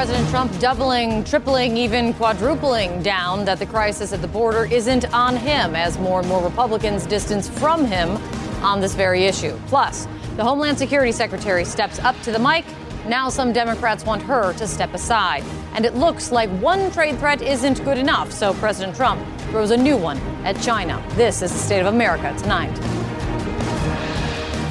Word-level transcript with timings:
President 0.00 0.30
Trump 0.30 0.58
doubling, 0.60 1.22
tripling, 1.24 1.76
even 1.76 2.14
quadrupling 2.14 3.02
down 3.02 3.44
that 3.44 3.58
the 3.58 3.66
crisis 3.66 4.14
at 4.14 4.22
the 4.22 4.28
border 4.28 4.64
isn't 4.64 5.04
on 5.12 5.36
him 5.36 5.76
as 5.76 5.98
more 5.98 6.20
and 6.20 6.28
more 6.30 6.42
Republicans 6.42 7.04
distance 7.04 7.50
from 7.50 7.84
him 7.84 8.16
on 8.64 8.80
this 8.80 8.94
very 8.94 9.26
issue. 9.26 9.54
Plus, 9.66 10.08
the 10.36 10.42
Homeland 10.42 10.78
Security 10.78 11.12
Secretary 11.12 11.66
steps 11.66 11.98
up 11.98 12.18
to 12.22 12.32
the 12.32 12.38
mic. 12.38 12.64
Now, 13.06 13.28
some 13.28 13.52
Democrats 13.52 14.06
want 14.06 14.22
her 14.22 14.54
to 14.54 14.66
step 14.66 14.94
aside. 14.94 15.44
And 15.74 15.84
it 15.84 15.94
looks 15.94 16.32
like 16.32 16.48
one 16.62 16.90
trade 16.92 17.18
threat 17.18 17.42
isn't 17.42 17.84
good 17.84 17.98
enough, 17.98 18.32
so 18.32 18.54
President 18.54 18.96
Trump 18.96 19.20
throws 19.50 19.70
a 19.70 19.76
new 19.76 19.98
one 19.98 20.16
at 20.46 20.58
China. 20.62 21.04
This 21.10 21.42
is 21.42 21.52
the 21.52 21.58
State 21.58 21.80
of 21.80 21.88
America 21.88 22.34
tonight. 22.38 22.74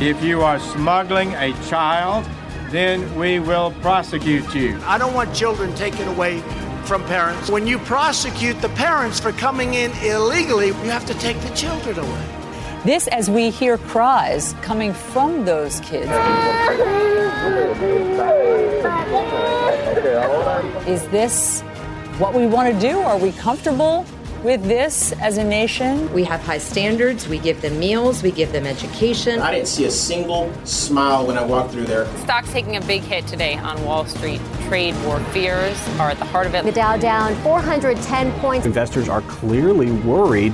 If 0.02 0.24
you 0.24 0.42
are 0.42 0.60
smuggling 0.60 1.36
a 1.36 1.54
child, 1.70 2.28
then 2.72 3.16
we 3.16 3.40
will 3.40 3.72
prosecute 3.82 4.54
you. 4.54 4.80
I 4.86 4.98
don't 4.98 5.14
want 5.14 5.34
children 5.34 5.74
taken 5.76 6.08
away 6.08 6.42
from 6.86 7.04
parents. 7.06 7.50
When 7.50 7.68
you 7.68 7.80
prosecute 7.80 8.62
the 8.62 8.70
parents 8.70 9.20
for 9.20 9.32
coming 9.32 9.74
in 9.74 9.92
illegally, 10.04 10.68
you 10.68 10.74
have 10.74 11.06
to 11.06 11.14
take 11.16 11.40
the 11.42 11.54
children 11.56 12.00
away. 12.00 12.26
This, 12.86 13.08
as 13.08 13.30
we 13.30 13.50
hear 13.50 13.78
cries 13.78 14.54
coming 14.62 14.94
from 14.94 15.46
those 15.46 15.80
kids, 15.82 16.10
is 20.88 21.08
this 21.10 21.62
what 22.20 22.34
we 22.34 22.48
want 22.48 22.74
to 22.74 22.80
do? 22.80 23.00
Are 23.00 23.18
we 23.18 23.32
comfortable 23.34 24.06
with 24.44 24.64
this 24.64 25.12
as 25.14 25.38
a 25.38 25.44
nation? 25.44 26.12
We 26.14 26.24
have 26.24 26.42
high 26.42 26.58
standards. 26.58 27.28
We 27.28 27.40
give 27.40 27.62
them 27.62 27.80
meals. 27.80 28.24
We 28.24 28.32
give 28.32 28.52
them 28.52 28.66
education. 28.66 29.40
I 29.40 29.52
didn't 29.52 29.68
see 29.68 29.86
a 29.86 29.92
single 29.92 30.54
smile 30.66 31.26
when 31.26 31.38
I 31.38 31.46
walked 31.46 31.72
through 31.72 31.86
there. 31.86 32.06
Stocks 32.18 32.52
taking 32.52 32.76
a 32.76 32.82
big 32.82 33.02
hit 33.02 33.28
today 33.28 33.58
on 33.58 33.84
Wall 33.84 34.06
Street. 34.06 34.42
Trade 34.68 34.96
war 35.04 35.20
fears 35.32 35.78
are 36.00 36.10
at 36.10 36.20
the 36.20 36.26
heart 36.26 36.48
of 36.48 36.56
it. 36.56 36.64
The 36.66 36.72
Dow 36.72 36.98
down 36.98 37.36
410 37.44 38.32
points. 38.40 38.66
Investors 38.66 39.10
are 39.10 39.22
clearly 39.24 39.92
worried 39.92 40.54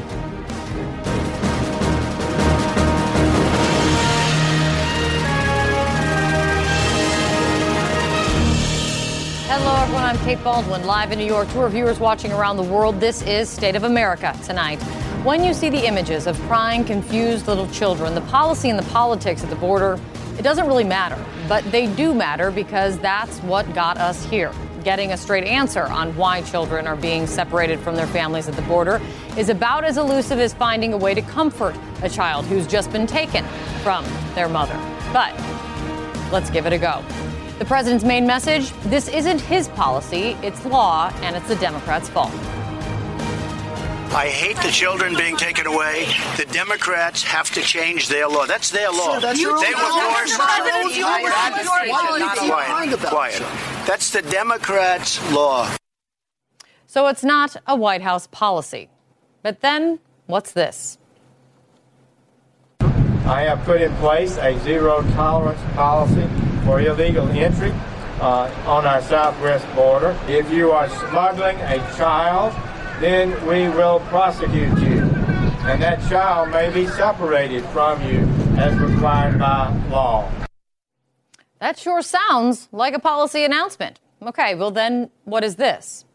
Kate 10.25 10.39
Bolduan, 10.39 10.83
live 10.85 11.11
in 11.11 11.19
New 11.19 11.25
York. 11.25 11.47
To 11.49 11.59
our 11.59 11.69
viewers 11.69 11.99
watching 11.99 12.31
around 12.31 12.57
the 12.57 12.63
world, 12.63 12.99
this 12.99 13.21
is 13.21 13.47
State 13.47 13.75
of 13.75 13.83
America 13.83 14.35
tonight. 14.43 14.81
When 15.23 15.43
you 15.43 15.53
see 15.53 15.69
the 15.69 15.85
images 15.85 16.25
of 16.25 16.35
crying, 16.47 16.83
confused 16.83 17.47
little 17.47 17.67
children, 17.67 18.15
the 18.15 18.21
policy 18.21 18.71
and 18.71 18.79
the 18.79 18.89
politics 18.91 19.43
at 19.43 19.51
the 19.51 19.55
border, 19.55 19.99
it 20.39 20.41
doesn't 20.41 20.65
really 20.65 20.83
matter. 20.83 21.23
But 21.47 21.63
they 21.71 21.85
do 21.85 22.15
matter 22.15 22.49
because 22.49 22.97
that's 22.97 23.37
what 23.41 23.71
got 23.75 23.99
us 23.99 24.25
here. 24.25 24.51
Getting 24.83 25.11
a 25.11 25.17
straight 25.17 25.43
answer 25.43 25.83
on 25.83 26.15
why 26.15 26.41
children 26.41 26.87
are 26.87 26.95
being 26.95 27.27
separated 27.27 27.79
from 27.79 27.95
their 27.95 28.07
families 28.07 28.47
at 28.47 28.55
the 28.55 28.63
border 28.63 28.99
is 29.37 29.49
about 29.49 29.83
as 29.83 29.97
elusive 29.97 30.39
as 30.39 30.55
finding 30.55 30.93
a 30.93 30.97
way 30.97 31.13
to 31.13 31.21
comfort 31.21 31.75
a 32.01 32.09
child 32.09 32.45
who's 32.47 32.65
just 32.65 32.91
been 32.91 33.05
taken 33.05 33.45
from 33.83 34.03
their 34.33 34.49
mother. 34.49 34.73
But 35.13 35.39
let's 36.31 36.49
give 36.49 36.65
it 36.65 36.73
a 36.73 36.79
go. 36.79 37.05
The 37.57 37.63
president's 37.63 38.03
main 38.03 38.27
message 38.27 38.71
this 38.83 39.07
isn't 39.07 39.39
his 39.39 39.69
policy, 39.69 40.35
it's 40.43 40.65
law, 40.65 41.09
and 41.21 41.37
it's 41.37 41.47
the 41.47 41.55
Democrats' 41.55 42.09
fault. 42.09 42.33
I 44.13 44.27
hate 44.27 44.57
the 44.57 44.71
children 44.71 45.15
being 45.15 45.37
taken 45.37 45.65
away. 45.65 46.05
The 46.35 46.45
Democrats 46.51 47.23
have 47.23 47.49
to 47.51 47.61
change 47.61 48.09
their 48.09 48.27
law. 48.27 48.45
That's 48.45 48.71
their 48.71 48.89
law. 48.91 49.19
that's 49.19 49.37
they 49.37 49.43
your 49.43 49.53
were 49.53 49.59
law. 49.59 50.15
forced. 50.15 50.37
That's 50.37 50.97
your 50.97 51.07
own 51.07 52.19
law. 52.19 52.35
Quiet, 52.35 52.99
quiet. 52.99 53.43
That's 53.87 54.09
the 54.09 54.21
Democrats' 54.21 55.31
law. 55.31 55.73
So 56.87 57.07
it's 57.07 57.23
not 57.23 57.55
a 57.67 57.75
White 57.75 58.01
House 58.01 58.27
policy. 58.27 58.89
But 59.43 59.61
then, 59.61 59.99
what's 60.27 60.51
this? 60.51 60.97
I 62.81 63.43
have 63.43 63.63
put 63.63 63.81
in 63.81 63.95
place 63.95 64.37
a 64.37 64.59
zero 64.59 65.03
tolerance 65.13 65.59
policy 65.73 66.27
for 66.65 66.81
illegal 66.81 67.27
entry 67.29 67.71
uh, 68.19 68.51
on 68.65 68.85
our 68.85 69.01
southwest 69.03 69.65
border. 69.75 70.17
If 70.27 70.51
you 70.51 70.71
are 70.71 70.89
smuggling 70.89 71.57
a 71.57 71.77
child, 71.95 72.53
then 72.99 73.29
we 73.47 73.69
will 73.69 73.99
prosecute 74.09 74.77
you. 74.79 75.01
And 75.67 75.81
that 75.81 75.99
child 76.09 76.49
may 76.49 76.71
be 76.73 76.87
separated 76.87 77.63
from 77.65 78.01
you 78.01 78.19
as 78.57 78.75
required 78.77 79.39
by 79.39 79.73
law. 79.89 80.29
That 81.59 81.77
sure 81.79 82.01
sounds 82.01 82.67
like 82.71 82.93
a 82.93 82.99
policy 82.99 83.43
announcement. 83.43 83.99
Okay, 84.21 84.55
well, 84.55 84.71
then 84.71 85.09
what 85.23 85.43
is 85.43 85.55
this? 85.55 86.05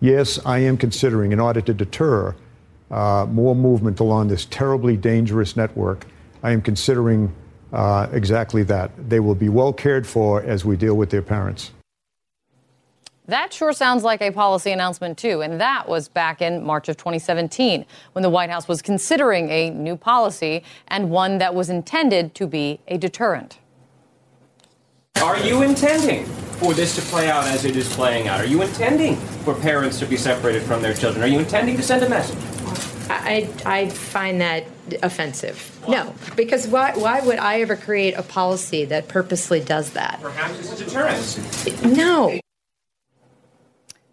Yes, 0.00 0.38
I 0.44 0.58
am 0.58 0.76
considering, 0.76 1.32
in 1.32 1.40
order 1.40 1.60
to 1.60 1.74
deter 1.74 2.34
uh, 2.90 3.26
more 3.30 3.54
movement 3.54 4.00
along 4.00 4.28
this 4.28 4.46
terribly 4.46 4.96
dangerous 4.96 5.56
network, 5.56 6.06
I 6.42 6.50
am 6.50 6.60
considering 6.60 7.32
uh, 7.72 8.08
exactly 8.12 8.62
that. 8.64 8.90
They 9.08 9.20
will 9.20 9.34
be 9.34 9.48
well 9.48 9.72
cared 9.72 10.06
for 10.06 10.42
as 10.42 10.64
we 10.64 10.76
deal 10.76 10.94
with 10.94 11.10
their 11.10 11.22
parents. 11.22 11.72
That 13.26 13.52
sure 13.52 13.72
sounds 13.72 14.02
like 14.02 14.20
a 14.20 14.32
policy 14.32 14.72
announcement, 14.72 15.16
too. 15.16 15.42
And 15.42 15.60
that 15.60 15.88
was 15.88 16.08
back 16.08 16.42
in 16.42 16.64
March 16.64 16.88
of 16.88 16.96
2017 16.96 17.86
when 18.12 18.22
the 18.22 18.28
White 18.28 18.50
House 18.50 18.66
was 18.66 18.82
considering 18.82 19.48
a 19.48 19.70
new 19.70 19.96
policy 19.96 20.64
and 20.88 21.08
one 21.08 21.38
that 21.38 21.54
was 21.54 21.70
intended 21.70 22.34
to 22.34 22.46
be 22.46 22.80
a 22.88 22.98
deterrent. 22.98 23.58
Are 25.22 25.38
you 25.38 25.62
intending 25.62 26.26
for 26.26 26.74
this 26.74 26.96
to 26.96 27.02
play 27.02 27.30
out 27.30 27.44
as 27.46 27.64
it 27.64 27.76
is 27.76 27.92
playing 27.94 28.26
out? 28.26 28.40
Are 28.40 28.46
you 28.46 28.60
intending 28.62 29.16
for 29.44 29.54
parents 29.54 30.00
to 30.00 30.06
be 30.06 30.16
separated 30.16 30.62
from 30.62 30.82
their 30.82 30.94
children? 30.94 31.22
Are 31.22 31.28
you 31.28 31.38
intending 31.38 31.76
to 31.76 31.82
send 31.82 32.02
a 32.02 32.08
message? 32.08 32.51
I, 33.22 33.48
I 33.64 33.88
find 33.88 34.40
that 34.40 34.64
offensive. 35.02 35.78
No, 35.88 36.14
because 36.36 36.66
why, 36.66 36.92
why 36.92 37.20
would 37.20 37.38
I 37.38 37.60
ever 37.60 37.76
create 37.76 38.14
a 38.14 38.22
policy 38.22 38.84
that 38.86 39.08
purposely 39.08 39.60
does 39.60 39.90
that? 39.90 40.20
Perhaps 40.22 40.58
it's 40.58 40.80
a 40.80 40.84
deterrent. 40.84 41.96
No. 41.96 42.38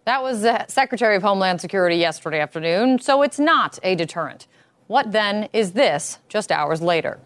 That 0.04 0.22
was 0.22 0.42
the 0.42 0.66
Secretary 0.66 1.16
of 1.16 1.22
Homeland 1.22 1.60
Security 1.60 1.96
yesterday 1.96 2.40
afternoon, 2.40 2.98
so 3.00 3.22
it's 3.22 3.38
not 3.38 3.78
a 3.82 3.94
deterrent. 3.94 4.46
What 4.86 5.12
then 5.12 5.48
is 5.52 5.72
this 5.72 6.18
just 6.28 6.50
hours 6.50 6.82
later? 6.82 7.20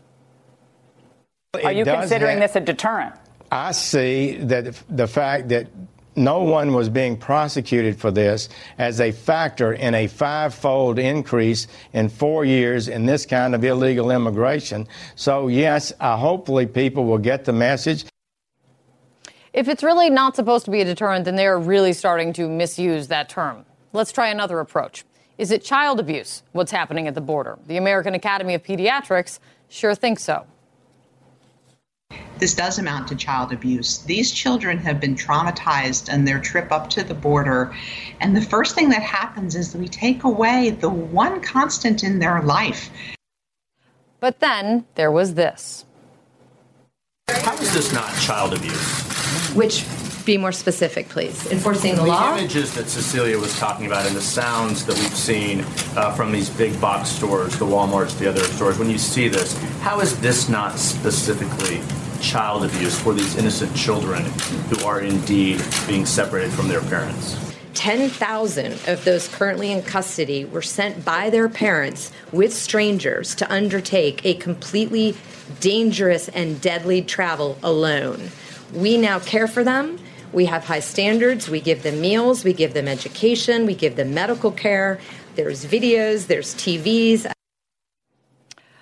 Are 1.63 1.73
you 1.73 1.85
considering 1.85 2.41
this 2.41 2.57
a 2.57 2.61
deterrent? 2.61 3.15
I 3.51 3.73
see 3.73 4.37
that 4.39 4.75
the 4.91 5.07
fact 5.07 5.49
that 5.51 5.69
no 6.17 6.43
one 6.43 6.73
was 6.73 6.89
being 6.89 7.17
prosecuted 7.17 7.99
for 7.99 8.11
this 8.11 8.49
as 8.79 9.01
a 9.01 9.11
factor 9.13 9.73
in 9.73 9.95
a 9.95 10.07
five-fold 10.07 10.99
increase 10.99 11.67
in 11.93 12.09
four 12.09 12.45
years 12.45 12.89
in 12.89 13.07
this 13.07 13.27
kind 13.27 13.55
of 13.55 13.65
illegal 13.65 14.11
immigration. 14.11 14.87
So 15.15 15.49
yes, 15.49 15.93
uh, 16.01 16.17
hopefully 16.17 16.67
people 16.67 17.05
will 17.05 17.19
get 17.19 17.45
the 17.45 17.53
message. 17.53 18.05
If 19.53 19.69
it's 19.69 19.83
really 19.83 20.11
not 20.11 20.35
supposed 20.35 20.65
to 20.65 20.71
be 20.71 20.81
a 20.81 20.85
deterrent, 20.85 21.25
then 21.25 21.37
they're 21.37 21.59
really 21.59 21.93
starting 21.93 22.33
to 22.35 22.49
misuse 22.49 23.07
that 23.09 23.29
term. 23.29 23.65
Let's 23.93 24.11
try 24.11 24.29
another 24.29 24.59
approach. 24.59 25.05
Is 25.39 25.51
it 25.51 25.65
child 25.65 26.01
abuse, 26.01 26.43
what's 26.53 26.73
happening 26.73 27.09
at 27.09 27.15
the 27.15 27.21
border? 27.21 27.59
The 27.67 27.77
American 27.77 28.15
Academy 28.15 28.55
of 28.55 28.63
Pediatrics 28.63 29.39
sure 29.69 29.95
thinks 29.95 30.23
so. 30.23 30.47
This 32.39 32.55
does 32.55 32.79
amount 32.79 33.09
to 33.09 33.15
child 33.15 33.53
abuse. 33.53 33.99
These 33.99 34.33
children 34.33 34.79
have 34.79 35.01
been 35.01 35.15
traumatized 35.15 36.13
on 36.13 36.25
their 36.25 36.41
trip 36.41 36.73
up 36.73 36.91
to 36.91 37.05
the 37.05 37.15
border. 37.15 37.75
And 38.21 38.37
the 38.37 38.41
first 38.41 38.75
thing 38.75 38.89
that 38.91 39.03
happens 39.03 39.55
is 39.55 39.75
we 39.77 39.89
take 39.89 40.25
away 40.25 40.71
the 40.71 40.91
one 40.91 41.41
constant 41.41 42.03
in 42.03 42.19
their 42.19 42.43
life. 42.43 42.91
But 44.21 44.41
then 44.41 44.85
there 44.97 45.13
was 45.13 45.35
this. 45.35 45.85
How 47.29 47.55
is 47.55 47.73
this 47.73 47.93
not 47.93 48.13
child 48.19 48.55
abuse? 48.55 49.55
Which, 49.55 49.85
be 50.25 50.37
more 50.37 50.53
specific, 50.53 51.09
please. 51.09 51.51
Enforcing 51.53 51.95
the, 51.95 52.03
the 52.03 52.09
law? 52.09 52.37
images 52.37 52.75
that 52.75 52.89
Cecilia 52.89 53.39
was 53.39 53.57
talking 53.59 53.87
about 53.87 54.07
and 54.07 54.17
the 54.17 54.21
sounds 54.21 54.85
that 54.87 54.99
we've 54.99 55.17
seen 55.17 55.61
uh, 55.97 56.13
from 56.13 56.33
these 56.33 56.51
big 56.51 56.79
box 56.81 57.11
stores, 57.11 57.59
the 57.59 57.65
Walmarts, 57.65 58.19
the 58.19 58.29
other 58.29 58.43
stores, 58.43 58.79
when 58.79 58.91
you 58.91 58.99
see 58.99 59.29
this, 59.29 59.57
how 59.81 60.01
is 60.01 60.19
this 60.21 60.49
not 60.49 60.79
specifically 60.79 61.81
child 62.25 62.65
abuse 62.65 62.99
for 62.99 63.13
these 63.13 63.37
innocent 63.37 63.77
children 63.77 64.25
who 64.71 64.85
are 64.87 65.01
indeed 65.01 65.63
being 65.87 66.07
separated 66.07 66.51
from 66.53 66.69
their 66.69 66.81
parents? 66.81 67.37
10,000 67.75 68.73
of 68.89 69.05
those 69.05 69.29
currently 69.29 69.71
in 69.71 69.83
custody 69.83 70.45
were 70.45 70.63
sent 70.63 71.05
by 71.05 71.29
their 71.29 71.49
parents 71.49 72.11
with 72.33 72.55
strangers 72.55 73.35
to 73.35 73.53
undertake 73.53 74.25
a 74.25 74.35
completely 74.35 75.15
dangerous 75.61 76.29
and 76.31 76.61
deadly 76.61 77.03
travel 77.03 77.59
alone. 77.63 78.31
We 78.73 78.97
now 78.97 79.19
care 79.19 79.47
for 79.47 79.63
them. 79.63 79.99
We 80.33 80.47
have 80.47 80.65
high 80.65 80.81
standards. 80.81 81.51
We 81.51 81.61
give 81.61 81.83
them 81.83 82.01
meals. 82.01 82.43
We 82.43 82.55
give 82.55 82.73
them 82.73 82.89
education. 82.89 83.67
We 83.67 83.75
give 83.75 83.97
them 83.97 84.15
medical 84.15 84.51
care. 84.51 84.99
There's 85.35 85.65
videos, 85.65 86.27
there's 86.27 86.55
TVs. 86.55 87.31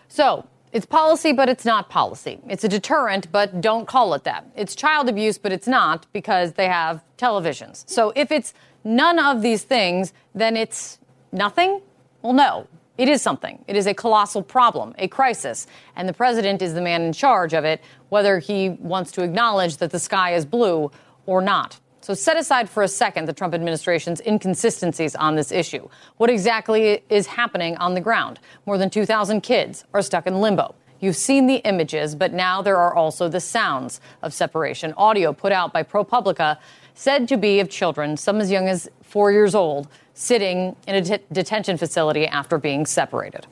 So, 0.09 0.47
It's 0.72 0.86
policy, 0.86 1.32
but 1.32 1.50
it's 1.50 1.66
not 1.66 1.90
policy. 1.90 2.40
It's 2.48 2.64
a 2.64 2.69
deterrent, 2.69 3.30
but 3.30 3.60
don't 3.60 3.86
call 3.86 4.14
it 4.14 4.24
that. 4.24 4.46
It's 4.56 4.74
child 4.74 5.08
abuse, 5.08 5.36
but 5.36 5.52
it's 5.52 5.69
not 5.69 6.06
because 6.14 6.54
they 6.54 6.66
have 6.66 7.04
televisions. 7.19 7.88
So 7.88 8.12
if 8.16 8.32
it's 8.32 8.54
none 8.82 9.19
of 9.19 9.42
these 9.42 9.64
things, 9.64 10.14
then 10.34 10.56
it's 10.56 10.98
nothing? 11.30 11.82
Well, 12.22 12.32
no. 12.32 12.66
It 12.98 13.08
is 13.08 13.22
something. 13.22 13.64
It 13.66 13.76
is 13.76 13.86
a 13.86 13.94
colossal 13.94 14.42
problem, 14.42 14.94
a 14.98 15.08
crisis, 15.08 15.66
and 15.96 16.08
the 16.08 16.12
president 16.12 16.62
is 16.62 16.74
the 16.74 16.82
man 16.82 17.02
in 17.02 17.12
charge 17.12 17.54
of 17.54 17.64
it, 17.64 17.80
whether 18.10 18.38
he 18.38 18.69
wants 18.69 19.10
to 19.12 19.22
acknowledge 19.22 19.78
that 19.78 19.90
the 19.90 19.98
sky 19.98 20.34
is 20.34 20.44
blue 20.44 20.90
or 21.26 21.40
not. 21.40 21.80
So 22.02 22.14
set 22.14 22.37
aside 22.37 22.69
for 22.69 22.82
a 22.82 22.88
second 22.88 23.26
the 23.28 23.32
Trump 23.32 23.54
administration's 23.54 24.20
inconsistencies 24.26 25.14
on 25.14 25.37
this 25.37 25.52
issue. 25.52 25.88
What 26.16 26.31
exactly 26.31 27.04
is 27.08 27.28
happening 27.28 27.76
on 27.76 27.94
the 27.94 28.00
ground? 28.00 28.40
More 28.66 28.76
than 28.76 28.90
2,000 28.90 29.40
kids 29.40 29.84
are 29.94 30.02
stuck 30.02 30.26
in 30.26 30.40
limbo. 30.40 30.75
You've 30.99 31.16
seen 31.16 31.46
the 31.46 31.56
images, 31.58 32.16
but 32.16 32.32
now 32.32 32.60
there 32.60 32.76
are 32.76 32.93
also 32.93 33.28
the 33.28 33.38
sounds 33.38 34.00
of 34.20 34.34
separation. 34.34 34.93
Audio 34.96 35.32
put 35.32 35.52
out 35.52 35.72
by 35.72 35.84
ProPublica 35.84 36.58
said 36.94 37.28
to 37.28 37.37
be 37.37 37.60
of 37.60 37.70
children, 37.70 38.16
some 38.16 38.40
as 38.40 38.50
young 38.50 38.66
as 38.69 38.88
four 39.02 39.31
years 39.31 39.55
old, 39.55 39.87
sitting 40.14 40.75
in 40.88 40.96
a 40.96 41.00
det- 41.00 41.32
detention 41.32 41.76
facility 41.76 42.26
after 42.26 42.58
being 42.58 42.84
separated. 42.84 43.46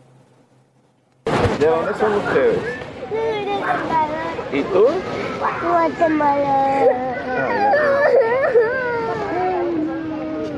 ¿De 1.25 1.67
dónde 1.67 1.97
son 1.99 2.13
ustedes? 2.15 2.59
¿Y 4.53 4.63
tú? 4.65 4.89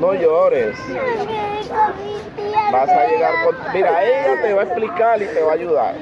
No 0.03 0.13
llores. 0.13 0.77
Vas 2.73 2.89
a 2.89 3.07
llegar 3.07 3.45
con... 3.45 3.55
Mira, 3.73 4.03
ella 4.03 4.41
te 4.41 4.53
va 4.53 4.61
a 4.61 4.65
explicar 4.65 5.21
y 5.21 5.25
te 5.27 5.41
va 5.41 5.51
a 5.51 5.55
ayudar. 5.55 5.95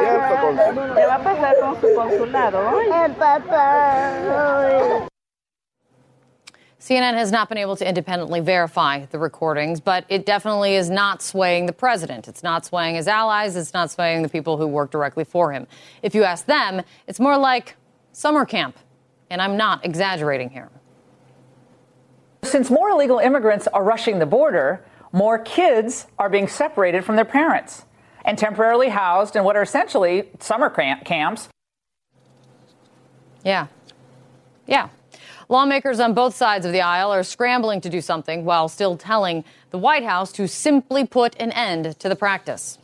¿Cierto, 0.00 0.40
Consul? 0.40 0.94
¿Qué 0.96 1.06
va 1.06 1.14
a 1.14 1.22
pasar 1.22 1.60
con 1.60 1.80
su 1.80 1.94
consulado 1.94 2.58
hoy? 2.68 2.86
CNN 6.80 7.14
has 7.14 7.30
not 7.30 7.48
been 7.48 7.58
able 7.58 7.76
to 7.76 7.88
independently 7.88 8.40
verify 8.40 9.06
the 9.06 9.18
recordings, 9.20 9.80
but 9.80 10.04
it 10.08 10.26
definitely 10.26 10.74
is 10.74 10.90
not 10.90 11.22
swaying 11.22 11.66
the 11.66 11.72
president. 11.72 12.26
It's 12.26 12.42
not 12.42 12.66
swaying 12.66 12.96
his 12.96 13.06
allies. 13.06 13.54
It's 13.54 13.72
not 13.72 13.92
swaying 13.92 14.22
the 14.22 14.28
people 14.28 14.56
who 14.56 14.66
work 14.66 14.90
directly 14.90 15.22
for 15.22 15.52
him. 15.52 15.68
If 16.02 16.12
you 16.16 16.24
ask 16.24 16.46
them, 16.46 16.82
it's 17.06 17.20
more 17.20 17.38
like 17.38 17.76
summer 18.10 18.44
camp. 18.44 18.76
And 19.30 19.40
I'm 19.40 19.56
not 19.56 19.84
exaggerating 19.84 20.50
here. 20.50 20.70
Since 22.46 22.70
more 22.70 22.90
illegal 22.90 23.18
immigrants 23.18 23.66
are 23.68 23.82
rushing 23.82 24.18
the 24.18 24.26
border, 24.26 24.84
more 25.12 25.38
kids 25.38 26.06
are 26.18 26.30
being 26.30 26.48
separated 26.48 27.04
from 27.04 27.16
their 27.16 27.24
parents 27.24 27.84
and 28.24 28.38
temporarily 28.38 28.88
housed 28.88 29.36
in 29.36 29.44
what 29.44 29.56
are 29.56 29.62
essentially 29.62 30.28
summer 30.40 30.70
camps. 30.70 31.48
Yeah. 33.44 33.66
Yeah. 34.66 34.88
Lawmakers 35.48 36.00
on 36.00 36.14
both 36.14 36.34
sides 36.34 36.66
of 36.66 36.72
the 36.72 36.80
aisle 36.80 37.12
are 37.12 37.22
scrambling 37.22 37.80
to 37.82 37.88
do 37.88 38.00
something 38.00 38.44
while 38.44 38.68
still 38.68 38.96
telling 38.96 39.44
the 39.70 39.78
White 39.78 40.04
House 40.04 40.32
to 40.32 40.48
simply 40.48 41.06
put 41.06 41.36
an 41.40 41.52
end 41.52 41.98
to 42.00 42.08
the 42.08 42.16
practice. 42.16 42.78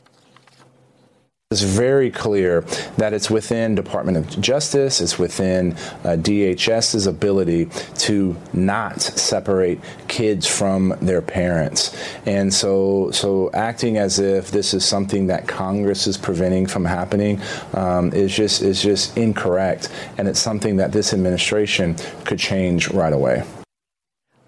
It's 1.52 1.60
very 1.60 2.10
clear 2.10 2.62
that 2.96 3.12
it's 3.12 3.28
within 3.28 3.74
Department 3.74 4.16
of 4.16 4.40
Justice, 4.40 5.02
it's 5.02 5.18
within 5.18 5.74
uh, 6.02 6.16
DHS's 6.16 7.06
ability 7.06 7.66
to 7.98 8.34
not 8.54 9.02
separate 9.02 9.78
kids 10.08 10.46
from 10.46 10.96
their 11.02 11.20
parents. 11.20 11.94
And 12.24 12.52
so, 12.52 13.10
so 13.10 13.50
acting 13.52 13.98
as 13.98 14.18
if 14.18 14.50
this 14.50 14.72
is 14.72 14.82
something 14.82 15.26
that 15.26 15.46
Congress 15.46 16.06
is 16.06 16.16
preventing 16.16 16.64
from 16.64 16.86
happening 16.86 17.38
um, 17.74 18.14
is 18.14 18.34
just 18.34 18.62
is 18.62 18.80
just 18.82 19.14
incorrect, 19.18 19.90
and 20.16 20.28
it's 20.28 20.40
something 20.40 20.76
that 20.76 20.92
this 20.92 21.12
administration 21.12 21.96
could 22.24 22.38
change 22.38 22.88
right 22.88 23.12
away. 23.12 23.44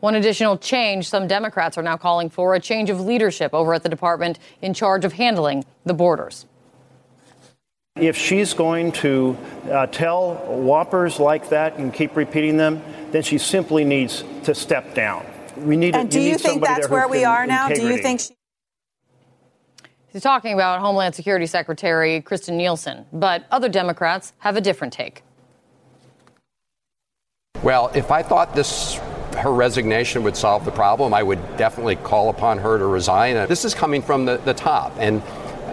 One 0.00 0.14
additional 0.14 0.56
change 0.56 1.06
some 1.06 1.28
Democrats 1.28 1.76
are 1.76 1.82
now 1.82 1.98
calling 1.98 2.30
for 2.30 2.54
a 2.54 2.60
change 2.60 2.88
of 2.88 2.98
leadership 2.98 3.52
over 3.52 3.74
at 3.74 3.82
the 3.82 3.90
department 3.90 4.38
in 4.62 4.72
charge 4.72 5.04
of 5.04 5.12
handling 5.12 5.66
the 5.84 5.94
borders. 5.94 6.46
If 7.96 8.16
she's 8.16 8.54
going 8.54 8.90
to 8.92 9.38
uh, 9.70 9.86
tell 9.86 10.34
whoppers 10.34 11.20
like 11.20 11.50
that 11.50 11.78
and 11.78 11.94
keep 11.94 12.16
repeating 12.16 12.56
them, 12.56 12.82
then 13.12 13.22
she 13.22 13.38
simply 13.38 13.84
needs 13.84 14.24
to 14.42 14.54
step 14.54 14.94
down. 14.94 15.24
We 15.56 15.76
need. 15.76 15.94
And 15.94 16.08
a, 16.08 16.10
do 16.10 16.20
you, 16.20 16.30
you 16.30 16.38
think 16.38 16.64
that's 16.64 16.88
where 16.88 17.06
we 17.06 17.24
are 17.24 17.46
now? 17.46 17.68
Integrity. 17.68 17.88
Do 17.88 17.96
you 17.96 18.02
think? 18.02 18.20
She- 18.20 18.36
He's 20.08 20.22
talking 20.22 20.54
about 20.54 20.80
Homeland 20.80 21.14
Security 21.14 21.46
Secretary 21.46 22.20
Kirstjen 22.20 22.54
Nielsen, 22.54 23.04
but 23.12 23.46
other 23.50 23.68
Democrats 23.68 24.32
have 24.38 24.56
a 24.56 24.60
different 24.60 24.92
take. 24.92 25.22
Well, 27.62 27.90
if 27.94 28.10
I 28.10 28.22
thought 28.22 28.54
this 28.56 29.00
her 29.38 29.52
resignation 29.52 30.22
would 30.24 30.36
solve 30.36 30.64
the 30.64 30.70
problem, 30.72 31.14
I 31.14 31.22
would 31.22 31.56
definitely 31.56 31.96
call 31.96 32.30
upon 32.30 32.58
her 32.58 32.78
to 32.78 32.86
resign. 32.86 33.34
This 33.48 33.64
is 33.64 33.74
coming 33.74 34.02
from 34.02 34.24
the, 34.24 34.36
the 34.38 34.54
top, 34.54 34.92
and 34.98 35.20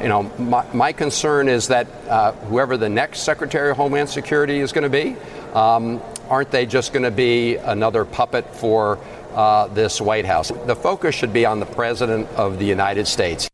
you 0.02 0.10
know, 0.10 0.24
my, 0.40 0.66
my 0.74 0.92
concern 0.92 1.48
is 1.48 1.68
that 1.68 1.88
uh, 2.10 2.32
whoever 2.32 2.78
the 2.78 2.90
next 2.90 3.20
Secretary 3.20 3.70
of 3.70 3.78
Homeland 3.78 4.10
Security 4.10 4.60
is 4.60 4.72
going 4.72 4.84
to 4.84 4.90
be, 4.90 5.16
um, 5.54 6.02
aren't 6.30 6.52
they 6.52 6.66
just 6.66 6.94
going 6.94 7.04
to 7.04 7.12
be 7.12 7.58
another 7.58 8.04
puppet 8.04 8.46
for 8.56 8.98
uh, 9.34 9.68
this 9.68 10.02
White 10.02 10.26
House? 10.26 10.52
The 10.66 10.76
focus 10.76 11.14
should 11.14 11.34
be 11.34 11.46
on 11.46 11.60
the 11.60 11.66
President 11.66 12.28
of 12.30 12.58
the 12.58 12.66
United 12.66 13.08
States. 13.08 13.50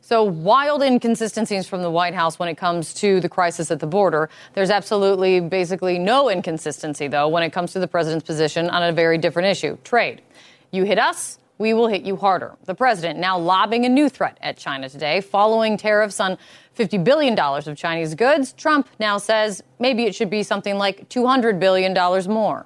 So, 0.00 0.24
wild 0.24 0.82
inconsistencies 0.82 1.68
from 1.68 1.82
the 1.82 1.90
White 1.90 2.14
House 2.14 2.36
when 2.36 2.48
it 2.48 2.56
comes 2.56 2.92
to 2.94 3.20
the 3.20 3.28
crisis 3.28 3.70
at 3.70 3.78
the 3.78 3.86
border. 3.86 4.28
There's 4.54 4.70
absolutely, 4.70 5.38
basically, 5.38 6.00
no 6.00 6.28
inconsistency, 6.28 7.06
though, 7.06 7.28
when 7.28 7.44
it 7.44 7.52
comes 7.52 7.72
to 7.74 7.78
the 7.78 7.86
president's 7.86 8.26
position 8.26 8.68
on 8.70 8.82
a 8.82 8.90
very 8.90 9.18
different 9.18 9.46
issue 9.46 9.78
trade. 9.84 10.20
You 10.72 10.82
hit 10.82 10.98
us, 10.98 11.38
we 11.60 11.74
will 11.74 11.88
hit 11.88 12.02
you 12.02 12.16
harder. 12.16 12.56
The 12.64 12.74
president 12.74 13.18
now 13.18 13.38
lobbing 13.38 13.84
a 13.84 13.88
new 13.88 14.08
threat 14.08 14.38
at 14.40 14.56
China 14.56 14.88
today, 14.88 15.20
following 15.20 15.76
tariffs 15.76 16.18
on 16.18 16.38
$50 16.76 17.04
billion 17.04 17.38
of 17.38 17.76
Chinese 17.76 18.14
goods. 18.14 18.54
Trump 18.54 18.88
now 18.98 19.18
says 19.18 19.62
maybe 19.78 20.04
it 20.04 20.14
should 20.14 20.30
be 20.30 20.42
something 20.42 20.78
like 20.78 21.10
$200 21.10 21.60
billion 21.60 21.92
more. 22.32 22.64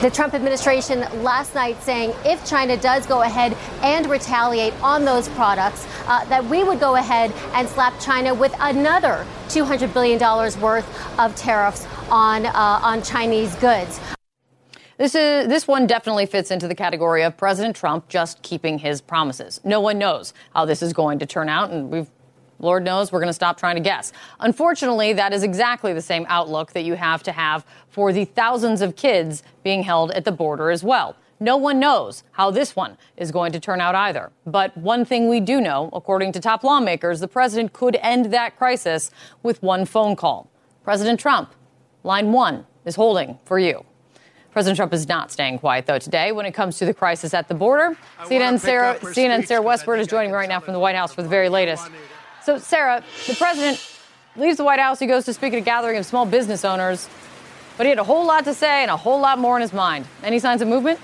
The 0.00 0.10
Trump 0.10 0.34
administration 0.34 1.00
last 1.22 1.54
night 1.54 1.80
saying 1.84 2.12
if 2.24 2.44
China 2.44 2.76
does 2.76 3.06
go 3.06 3.22
ahead 3.22 3.56
and 3.82 4.10
retaliate 4.10 4.74
on 4.82 5.04
those 5.04 5.28
products, 5.30 5.86
uh, 6.08 6.24
that 6.24 6.44
we 6.44 6.64
would 6.64 6.80
go 6.80 6.96
ahead 6.96 7.32
and 7.52 7.68
slap 7.68 7.98
China 8.00 8.34
with 8.34 8.54
another 8.58 9.24
$200 9.46 9.94
billion 9.94 10.18
worth 10.60 11.18
of 11.20 11.36
tariffs 11.36 11.86
on, 12.10 12.46
uh, 12.46 12.80
on 12.82 13.02
Chinese 13.02 13.54
goods. 13.54 14.00
This 14.96 15.16
is 15.16 15.48
this 15.48 15.66
one 15.66 15.88
definitely 15.88 16.26
fits 16.26 16.52
into 16.52 16.68
the 16.68 16.74
category 16.74 17.24
of 17.24 17.36
President 17.36 17.74
Trump 17.74 18.08
just 18.08 18.42
keeping 18.42 18.78
his 18.78 19.00
promises. 19.00 19.60
No 19.64 19.80
one 19.80 19.98
knows 19.98 20.32
how 20.54 20.64
this 20.64 20.82
is 20.82 20.92
going 20.92 21.18
to 21.18 21.26
turn 21.26 21.48
out, 21.48 21.70
and 21.70 21.90
we've 21.90 22.08
Lord 22.60 22.84
knows 22.84 23.10
we're 23.10 23.18
going 23.18 23.28
to 23.28 23.34
stop 23.34 23.58
trying 23.58 23.74
to 23.74 23.80
guess. 23.80 24.12
Unfortunately, 24.38 25.12
that 25.12 25.32
is 25.32 25.42
exactly 25.42 25.92
the 25.92 26.00
same 26.00 26.24
outlook 26.28 26.72
that 26.72 26.84
you 26.84 26.94
have 26.94 27.22
to 27.24 27.32
have 27.32 27.66
for 27.88 28.12
the 28.12 28.24
thousands 28.24 28.80
of 28.80 28.94
kids 28.94 29.42
being 29.64 29.82
held 29.82 30.12
at 30.12 30.24
the 30.24 30.32
border 30.32 30.70
as 30.70 30.84
well. 30.84 31.16
No 31.40 31.56
one 31.56 31.80
knows 31.80 32.22
how 32.32 32.52
this 32.52 32.76
one 32.76 32.96
is 33.16 33.32
going 33.32 33.50
to 33.52 33.60
turn 33.60 33.80
out 33.80 33.96
either. 33.96 34.30
But 34.46 34.76
one 34.76 35.04
thing 35.04 35.28
we 35.28 35.40
do 35.40 35.60
know, 35.60 35.90
according 35.92 36.30
to 36.32 36.40
top 36.40 36.62
lawmakers, 36.62 37.18
the 37.18 37.28
president 37.28 37.72
could 37.72 37.96
end 38.00 38.26
that 38.26 38.56
crisis 38.56 39.10
with 39.42 39.60
one 39.60 39.84
phone 39.84 40.14
call. 40.14 40.48
President 40.84 41.18
Trump, 41.18 41.52
line 42.04 42.30
one 42.30 42.66
is 42.84 42.94
holding 42.94 43.40
for 43.44 43.58
you. 43.58 43.84
President 44.54 44.76
Trump 44.76 44.92
is 44.92 45.08
not 45.08 45.32
staying 45.32 45.58
quiet, 45.58 45.84
though, 45.84 45.98
today 45.98 46.30
when 46.30 46.46
it 46.46 46.52
comes 46.52 46.78
to 46.78 46.84
the 46.84 46.94
crisis 46.94 47.34
at 47.34 47.48
the 47.48 47.54
border. 47.54 47.96
CNN 48.20 48.60
Sarah, 48.60 48.94
CNN 49.00 49.48
Sarah 49.48 49.60
Westwood 49.60 49.98
is 49.98 50.06
joining 50.06 50.30
me 50.30 50.36
right 50.36 50.48
now 50.48 50.60
from 50.60 50.74
the 50.74 50.78
White 50.78 50.94
House 50.94 51.12
for 51.12 51.22
the 51.22 51.28
very 51.28 51.48
latest. 51.48 51.90
So, 52.44 52.58
Sarah, 52.58 53.02
the 53.26 53.34
president 53.34 53.84
leaves 54.36 54.58
the 54.58 54.62
White 54.62 54.78
House. 54.78 55.00
He 55.00 55.08
goes 55.08 55.24
to 55.24 55.34
speak 55.34 55.54
at 55.54 55.56
a 55.56 55.60
gathering 55.60 55.96
of 55.96 56.06
small 56.06 56.24
business 56.24 56.64
owners, 56.64 57.08
but 57.76 57.84
he 57.84 57.90
had 57.90 57.98
a 57.98 58.04
whole 58.04 58.24
lot 58.24 58.44
to 58.44 58.54
say 58.54 58.82
and 58.82 58.92
a 58.92 58.96
whole 58.96 59.18
lot 59.18 59.40
more 59.40 59.56
in 59.56 59.62
his 59.62 59.72
mind. 59.72 60.06
Any 60.22 60.38
signs 60.38 60.62
of 60.62 60.68
movement? 60.68 61.00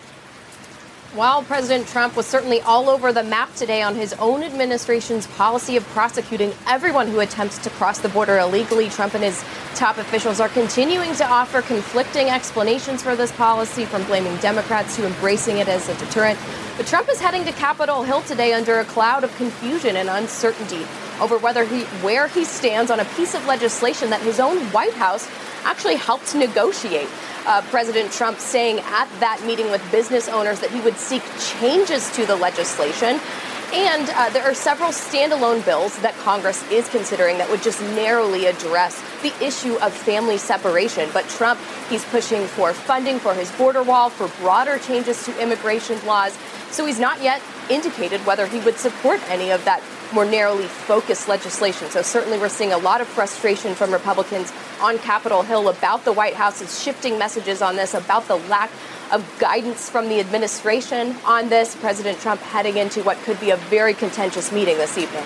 Well, 1.16 1.42
President 1.42 1.88
Trump 1.88 2.14
was 2.14 2.24
certainly 2.24 2.60
all 2.60 2.88
over 2.88 3.12
the 3.12 3.24
map 3.24 3.52
today 3.56 3.82
on 3.82 3.96
his 3.96 4.12
own 4.20 4.44
administration's 4.44 5.26
policy 5.26 5.76
of 5.76 5.84
prosecuting 5.88 6.52
everyone 6.68 7.08
who 7.08 7.18
attempts 7.18 7.58
to 7.58 7.70
cross 7.70 7.98
the 7.98 8.08
border 8.08 8.38
illegally. 8.38 8.88
Trump 8.90 9.14
and 9.14 9.24
his 9.24 9.44
top 9.74 9.98
officials 9.98 10.38
are 10.38 10.48
continuing 10.48 11.12
to 11.16 11.26
offer 11.26 11.62
conflicting 11.62 12.28
explanations 12.28 13.02
for 13.02 13.16
this 13.16 13.32
policy, 13.32 13.84
from 13.86 14.04
blaming 14.04 14.36
Democrats 14.36 14.94
to 14.94 15.04
embracing 15.04 15.58
it 15.58 15.66
as 15.66 15.88
a 15.88 15.94
deterrent. 15.96 16.38
But 16.76 16.86
Trump 16.86 17.08
is 17.08 17.20
heading 17.20 17.44
to 17.44 17.52
Capitol 17.52 18.04
Hill 18.04 18.22
today 18.22 18.52
under 18.52 18.78
a 18.78 18.84
cloud 18.84 19.24
of 19.24 19.34
confusion 19.34 19.96
and 19.96 20.08
uncertainty 20.08 20.86
over 21.20 21.38
whether 21.38 21.64
he 21.64 21.82
where 22.04 22.28
he 22.28 22.44
stands 22.44 22.88
on 22.88 23.00
a 23.00 23.04
piece 23.16 23.34
of 23.34 23.44
legislation 23.46 24.10
that 24.10 24.22
his 24.22 24.38
own 24.38 24.58
White 24.66 24.94
House 24.94 25.28
actually 25.64 25.96
helped 25.96 26.34
negotiate 26.34 27.08
uh, 27.46 27.62
President 27.70 28.12
Trump 28.12 28.38
saying 28.38 28.78
at 28.80 29.08
that 29.20 29.42
meeting 29.46 29.70
with 29.70 29.82
business 29.90 30.28
owners 30.28 30.60
that 30.60 30.70
he 30.70 30.80
would 30.80 30.96
seek 30.96 31.22
changes 31.58 32.10
to 32.16 32.26
the 32.26 32.36
legislation. 32.36 33.20
And 33.72 34.10
uh, 34.10 34.30
there 34.30 34.42
are 34.42 34.54
several 34.54 34.90
standalone 34.90 35.64
bills 35.64 35.96
that 36.00 36.14
Congress 36.16 36.68
is 36.72 36.88
considering 36.88 37.38
that 37.38 37.48
would 37.48 37.62
just 37.62 37.80
narrowly 37.94 38.46
address 38.46 39.00
the 39.22 39.32
issue 39.44 39.76
of 39.76 39.92
family 39.92 40.38
separation. 40.38 41.08
But 41.12 41.28
Trump, 41.28 41.60
he's 41.88 42.04
pushing 42.06 42.46
for 42.46 42.72
funding 42.72 43.20
for 43.20 43.32
his 43.32 43.50
border 43.52 43.84
wall, 43.84 44.10
for 44.10 44.26
broader 44.42 44.78
changes 44.78 45.24
to 45.26 45.40
immigration 45.40 46.04
laws. 46.04 46.36
So 46.72 46.84
he's 46.84 46.98
not 46.98 47.22
yet 47.22 47.40
indicated 47.70 48.26
whether 48.26 48.46
he 48.46 48.58
would 48.60 48.76
support 48.76 49.20
any 49.30 49.50
of 49.50 49.64
that 49.66 49.82
more 50.12 50.24
narrowly 50.24 50.66
focused 50.66 51.28
legislation. 51.28 51.88
So 51.90 52.02
certainly 52.02 52.38
we're 52.38 52.48
seeing 52.48 52.72
a 52.72 52.78
lot 52.78 53.00
of 53.00 53.08
frustration 53.08 53.74
from 53.74 53.92
Republicans 53.92 54.52
on 54.80 54.98
Capitol 54.98 55.42
Hill 55.42 55.68
about 55.68 56.04
the 56.04 56.12
White 56.12 56.34
House's 56.34 56.82
shifting 56.82 57.18
messages 57.18 57.62
on 57.62 57.76
this, 57.76 57.94
about 57.94 58.26
the 58.28 58.36
lack 58.36 58.70
of 59.12 59.24
guidance 59.38 59.90
from 59.90 60.08
the 60.08 60.20
administration 60.20 61.16
on 61.24 61.48
this. 61.48 61.74
President 61.76 62.18
Trump 62.20 62.40
heading 62.40 62.76
into 62.76 63.02
what 63.02 63.16
could 63.18 63.38
be 63.40 63.50
a 63.50 63.56
very 63.56 63.94
contentious 63.94 64.52
meeting 64.52 64.76
this 64.76 64.96
evening. 64.96 65.24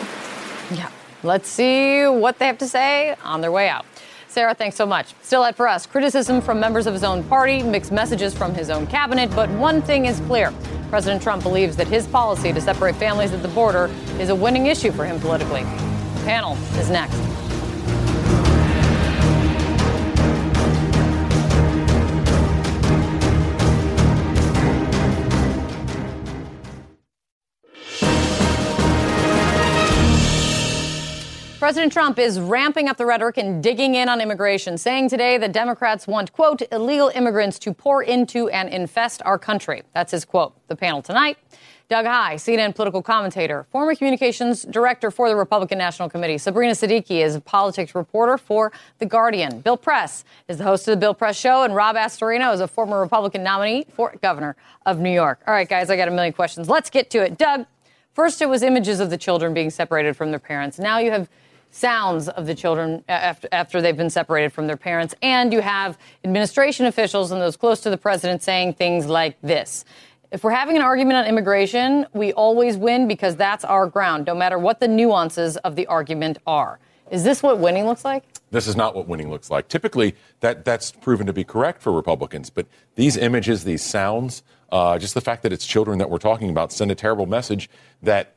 Yeah. 0.71 0.91
Let's 1.23 1.49
see 1.49 2.07
what 2.07 2.39
they 2.39 2.47
have 2.47 2.59
to 2.59 2.69
say 2.69 3.15
on 3.25 3.41
their 3.41 3.53
way 3.53 3.69
out. 3.69 3.87
Sarah, 4.29 4.53
thanks 4.53 4.77
so 4.77 4.85
much. 4.85 5.15
Still 5.23 5.43
ahead 5.43 5.57
for 5.57 5.69
us 5.69 5.87
criticism 5.87 6.41
from 6.41 6.59
members 6.61 6.87
of 6.87 6.93
his 6.93 7.05
own 7.05 7.23
party, 7.25 7.63
mixed 7.63 7.93
messages 7.93 8.35
from 8.35 8.53
his 8.53 8.69
own 8.69 8.87
cabinet, 8.87 9.31
but 9.35 9.49
one 9.51 9.81
thing 9.81 10.07
is 10.07 10.21
clear. 10.21 10.53
President 10.95 11.21
Trump 11.21 11.43
believes 11.43 11.75
that 11.75 11.89
his 11.89 12.07
policy 12.07 12.53
to 12.53 12.61
separate 12.61 12.95
families 12.95 13.33
at 13.33 13.43
the 13.43 13.49
border 13.49 13.91
is 14.21 14.29
a 14.29 14.35
winning 14.35 14.67
issue 14.67 14.93
for 14.93 15.05
him 15.05 15.19
politically. 15.19 15.65
The 15.65 16.23
panel 16.25 16.55
is 16.79 16.89
next. 16.89 17.34
President 31.65 31.95
Trump 31.95 32.19
is 32.19 32.39
ramping 32.39 32.91
up 32.91 32.99
the 32.99 33.07
rhetoric 33.07 33.39
and 33.39 33.63
digging 33.63 33.95
in 33.95 34.07
on 34.07 34.21
immigration, 34.21 34.77
saying 34.77 35.09
today 35.09 35.39
that 35.39 35.53
Democrats 35.53 36.07
want, 36.07 36.31
quote, 36.31 36.61
illegal 36.71 37.11
immigrants 37.15 37.59
to 37.61 37.73
pour 37.73 38.03
into 38.03 38.51
and 38.51 38.69
infest 38.69 39.23
our 39.25 39.39
country. 39.39 39.83
That's 39.95 40.13
his 40.13 40.27
quote. 40.27 40.53
The 40.69 40.77
panel 40.77 41.01
tonight. 41.01 41.39
Doug 41.89 42.05
Heye, 42.05 42.35
CNN 42.35 42.75
political 42.75 43.01
commentator, 43.01 43.65
former 43.73 43.95
communications 43.95 44.65
director 44.65 45.11
for 45.11 45.31
the 45.31 45.37
Republican 45.37 45.79
National 45.79 46.11
Committee. 46.11 46.37
Sabrina 46.37 46.75
Siddiqui 46.75 47.25
is 47.25 47.35
a 47.35 47.41
politics 47.41 47.95
reporter 47.95 48.37
for 48.37 48.71
The 48.99 49.07
Guardian. 49.07 49.63
Bill 49.63 49.79
Press 49.79 50.23
is 50.49 50.59
the 50.59 50.65
host 50.65 50.87
of 50.87 50.93
the 50.93 50.99
Bill 50.99 51.15
Press 51.15 51.39
Show, 51.39 51.63
and 51.63 51.75
Rob 51.75 51.97
Astorino 51.97 52.53
is 52.53 52.61
a 52.61 52.69
former 52.69 53.01
Republican 53.01 53.43
nominee 53.43 53.87
for 53.95 54.15
governor 54.21 54.55
of 54.85 54.99
New 54.99 55.09
York. 55.11 55.41
All 55.47 55.55
right, 55.55 55.67
guys, 55.67 55.89
I 55.89 55.97
got 55.97 56.09
a 56.09 56.11
million 56.11 56.35
questions. 56.35 56.69
Let's 56.69 56.91
get 56.91 57.09
to 57.13 57.25
it. 57.25 57.39
Doug, 57.39 57.65
first 58.13 58.43
it 58.43 58.51
was 58.51 58.63
images 58.63 59.01
of 59.01 59.09
the 59.09 59.17
children 59.17 59.55
being 59.55 59.71
separated 59.71 60.15
from 60.15 60.29
their 60.29 60.39
parents. 60.39 60.79
Now 60.79 60.99
you 60.99 61.11
have 61.11 61.27
sounds 61.75 62.29
of 62.29 62.47
the 62.47 62.55
children 62.55 63.03
after, 63.09 63.49
after 63.51 63.83
they've 63.83 63.97
been 63.97 64.11
separated 64.11 64.53
from 64.53 64.67
their 64.67 64.77
parents. 64.77 65.15
And 65.23 65.53
you 65.53 65.61
have 65.61 65.99
administration 66.23 66.87
officials 66.87 67.33
and 67.33 67.41
those 67.41 67.57
close 67.57 67.81
to 67.81 67.91
the 67.91 67.97
president 67.99 68.43
saying 68.43 68.75
things 68.75 69.07
like 69.07 69.37
this. 69.43 69.85
If 70.31 70.45
we're 70.45 70.53
having 70.53 70.77
an 70.77 70.83
argument 70.83 71.19
on 71.19 71.27
immigration, 71.27 72.07
we 72.13 72.33
always 72.33 72.77
win 72.77 73.09
because 73.09 73.37
that's 73.37 73.65
our 73.65 73.87
ground, 73.87 74.27
no 74.27 74.35
matter 74.35 74.59
what 74.59 74.81
the 74.81 74.89
nuances 74.89 75.57
of 75.59 75.77
the 75.77 75.87
argument 75.87 76.39
are. 76.47 76.79
Is 77.11 77.25
this 77.25 77.43
what 77.43 77.59
winning 77.59 77.87
looks 77.87 78.05
like? 78.05 78.25
This 78.51 78.67
is 78.67 78.77
not 78.77 78.95
what 78.95 79.09
winning 79.09 79.31
looks 79.31 79.51
like. 79.51 79.69
Typically, 79.69 80.15
that, 80.41 80.65
that's 80.65 80.93
proven 80.93 81.27
to 81.27 81.33
be 81.33 81.45
correct 81.45 81.83
for 81.83 81.93
Republicans, 81.93 82.51
but 82.51 82.67
these 82.95 83.17
images, 83.17 83.65
these 83.65 83.83
sounds, 83.83 84.43
uh, 84.71 84.99
just 84.99 85.15
the 85.15 85.21
fact 85.21 85.43
that 85.43 85.53
it's 85.53 85.67
children 85.67 85.99
that 85.99 86.09
we're 86.09 86.19
talking 86.19 86.51
about 86.51 86.73
send 86.73 86.91
a 86.91 86.95
terrible 86.95 87.27
message 87.27 87.69
that 88.03 88.34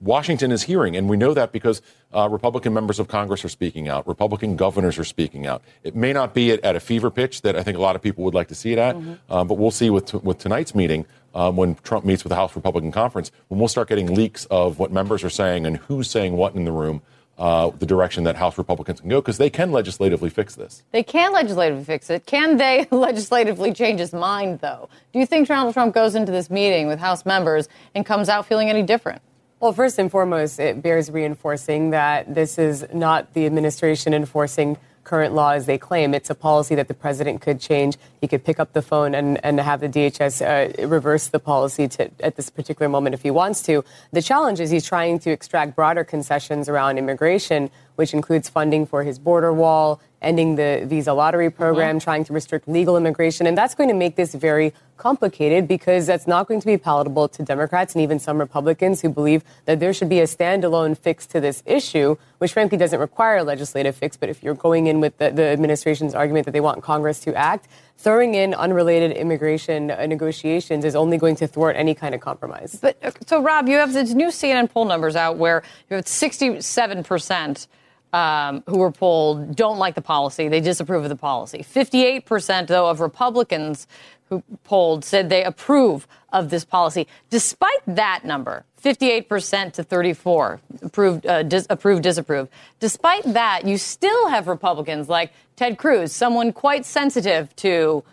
Washington 0.00 0.50
is 0.50 0.62
hearing, 0.62 0.96
and 0.96 1.10
we 1.10 1.16
know 1.18 1.34
that 1.34 1.52
because 1.52 1.82
uh, 2.14 2.26
Republican 2.30 2.72
members 2.72 2.98
of 2.98 3.08
Congress 3.08 3.44
are 3.44 3.50
speaking 3.50 3.88
out, 3.88 4.06
Republican 4.08 4.56
governors 4.56 4.98
are 4.98 5.04
speaking 5.04 5.46
out. 5.46 5.62
It 5.82 5.94
may 5.94 6.14
not 6.14 6.32
be 6.32 6.52
at, 6.52 6.60
at 6.64 6.74
a 6.74 6.80
fever 6.80 7.10
pitch 7.10 7.42
that 7.42 7.54
I 7.54 7.62
think 7.62 7.76
a 7.76 7.82
lot 7.82 7.96
of 7.96 8.02
people 8.02 8.24
would 8.24 8.34
like 8.34 8.48
to 8.48 8.54
see 8.54 8.72
it 8.72 8.78
at, 8.78 8.96
mm-hmm. 8.96 9.32
um, 9.32 9.46
but 9.46 9.58
we'll 9.58 9.70
see 9.70 9.90
with, 9.90 10.14
with 10.14 10.38
tonight's 10.38 10.74
meeting 10.74 11.04
um, 11.34 11.56
when 11.56 11.74
Trump 11.76 12.06
meets 12.06 12.24
with 12.24 12.30
the 12.30 12.36
House 12.36 12.56
Republican 12.56 12.92
Conference, 12.92 13.30
when 13.48 13.58
we'll 13.58 13.68
start 13.68 13.88
getting 13.88 14.14
leaks 14.14 14.46
of 14.46 14.78
what 14.78 14.90
members 14.90 15.22
are 15.22 15.30
saying 15.30 15.66
and 15.66 15.76
who's 15.76 16.08
saying 16.08 16.34
what 16.34 16.54
in 16.54 16.64
the 16.64 16.72
room. 16.72 17.02
Uh, 17.38 17.70
the 17.78 17.86
direction 17.86 18.24
that 18.24 18.36
House 18.36 18.58
Republicans 18.58 19.00
can 19.00 19.08
go 19.08 19.18
because 19.18 19.38
they 19.38 19.48
can 19.48 19.72
legislatively 19.72 20.28
fix 20.28 20.56
this. 20.56 20.82
They 20.92 21.02
can 21.02 21.32
legislatively 21.32 21.84
fix 21.84 22.10
it. 22.10 22.26
Can 22.26 22.58
they 22.58 22.86
legislatively 22.90 23.72
change 23.72 23.98
his 23.98 24.12
mind, 24.12 24.58
though? 24.58 24.90
Do 25.14 25.18
you 25.18 25.24
think 25.24 25.48
Donald 25.48 25.72
Trump 25.72 25.94
goes 25.94 26.14
into 26.14 26.32
this 26.32 26.50
meeting 26.50 26.86
with 26.86 26.98
House 26.98 27.24
members 27.24 27.66
and 27.94 28.04
comes 28.04 28.28
out 28.28 28.44
feeling 28.44 28.68
any 28.68 28.82
different? 28.82 29.22
Well, 29.60 29.74
first 29.74 29.98
and 29.98 30.10
foremost, 30.10 30.58
it 30.58 30.80
bears 30.80 31.10
reinforcing 31.10 31.90
that 31.90 32.34
this 32.34 32.58
is 32.58 32.86
not 32.94 33.34
the 33.34 33.44
administration 33.44 34.14
enforcing 34.14 34.78
current 35.04 35.34
law 35.34 35.50
as 35.50 35.66
they 35.66 35.76
claim. 35.76 36.14
It's 36.14 36.30
a 36.30 36.34
policy 36.34 36.74
that 36.76 36.88
the 36.88 36.94
president 36.94 37.42
could 37.42 37.60
change. 37.60 37.98
He 38.22 38.26
could 38.26 38.42
pick 38.42 38.58
up 38.58 38.72
the 38.72 38.80
phone 38.80 39.14
and, 39.14 39.38
and 39.44 39.60
have 39.60 39.80
the 39.80 39.88
DHS 39.88 40.40
uh, 40.40 40.86
reverse 40.88 41.28
the 41.28 41.38
policy 41.38 41.88
to, 41.88 42.10
at 42.20 42.36
this 42.36 42.48
particular 42.48 42.88
moment 42.88 43.12
if 43.12 43.20
he 43.20 43.30
wants 43.30 43.62
to. 43.64 43.84
The 44.12 44.22
challenge 44.22 44.60
is 44.60 44.70
he's 44.70 44.86
trying 44.86 45.18
to 45.20 45.30
extract 45.30 45.76
broader 45.76 46.04
concessions 46.04 46.66
around 46.66 46.96
immigration, 46.96 47.70
which 48.00 48.14
includes 48.14 48.48
funding 48.48 48.86
for 48.86 49.04
his 49.04 49.18
border 49.18 49.52
wall, 49.52 50.00
ending 50.22 50.56
the 50.56 50.84
visa 50.86 51.12
lottery 51.12 51.50
program, 51.50 51.96
mm-hmm. 51.96 52.04
trying 52.04 52.24
to 52.24 52.32
restrict 52.32 52.66
legal 52.66 52.96
immigration. 52.96 53.46
And 53.46 53.58
that's 53.58 53.74
going 53.74 53.90
to 53.90 53.94
make 53.94 54.16
this 54.16 54.34
very 54.34 54.72
complicated 54.96 55.68
because 55.68 56.06
that's 56.06 56.26
not 56.26 56.48
going 56.48 56.60
to 56.60 56.66
be 56.66 56.78
palatable 56.78 57.28
to 57.28 57.42
Democrats 57.42 57.94
and 57.94 58.02
even 58.02 58.18
some 58.18 58.38
Republicans 58.38 59.02
who 59.02 59.10
believe 59.10 59.44
that 59.66 59.80
there 59.80 59.92
should 59.92 60.08
be 60.08 60.18
a 60.20 60.24
standalone 60.24 60.96
fix 60.96 61.26
to 61.26 61.42
this 61.42 61.62
issue, 61.66 62.16
which 62.38 62.54
frankly 62.54 62.78
doesn't 62.78 63.00
require 63.00 63.36
a 63.36 63.44
legislative 63.44 63.94
fix. 63.94 64.16
But 64.16 64.30
if 64.30 64.42
you're 64.42 64.54
going 64.54 64.86
in 64.86 65.00
with 65.00 65.18
the, 65.18 65.30
the 65.30 65.44
administration's 65.44 66.14
argument 66.14 66.46
that 66.46 66.52
they 66.52 66.60
want 66.60 66.82
Congress 66.82 67.20
to 67.20 67.34
act, 67.34 67.68
throwing 67.98 68.34
in 68.34 68.54
unrelated 68.54 69.12
immigration 69.12 69.88
negotiations 69.88 70.86
is 70.86 70.96
only 70.96 71.18
going 71.18 71.36
to 71.36 71.46
thwart 71.46 71.76
any 71.76 71.94
kind 71.94 72.14
of 72.14 72.22
compromise. 72.22 72.78
But 72.80 72.96
uh, 73.02 73.10
so, 73.26 73.42
Rob, 73.42 73.68
you 73.68 73.76
have 73.76 73.92
these 73.92 74.14
new 74.14 74.28
CNN 74.28 74.70
poll 74.70 74.86
numbers 74.86 75.16
out 75.16 75.36
where 75.36 75.62
you 75.90 75.96
have 75.96 76.08
67 76.08 77.04
percent 77.04 77.68
um, 78.12 78.62
who 78.66 78.78
were 78.78 78.90
polled 78.90 79.54
don't 79.54 79.78
like 79.78 79.94
the 79.94 80.02
policy. 80.02 80.48
They 80.48 80.60
disapprove 80.60 81.04
of 81.04 81.08
the 81.08 81.16
policy. 81.16 81.58
58%, 81.58 82.66
though, 82.66 82.88
of 82.88 83.00
Republicans 83.00 83.86
who 84.28 84.42
polled 84.64 85.04
said 85.04 85.28
they 85.28 85.44
approve 85.44 86.06
of 86.32 86.50
this 86.50 86.64
policy. 86.64 87.06
Despite 87.30 87.80
that 87.86 88.24
number, 88.24 88.64
58% 88.82 89.72
to 89.74 89.82
34 89.82 90.60
approved, 90.82 91.26
uh, 91.26 91.42
dis- 91.42 91.66
approved, 91.68 92.02
disapprove. 92.02 92.48
Despite 92.78 93.24
that, 93.34 93.66
you 93.66 93.76
still 93.76 94.28
have 94.28 94.46
Republicans 94.46 95.08
like 95.08 95.32
Ted 95.56 95.76
Cruz, 95.76 96.12
someone 96.12 96.52
quite 96.52 96.86
sensitive 96.86 97.54
to 97.56 98.04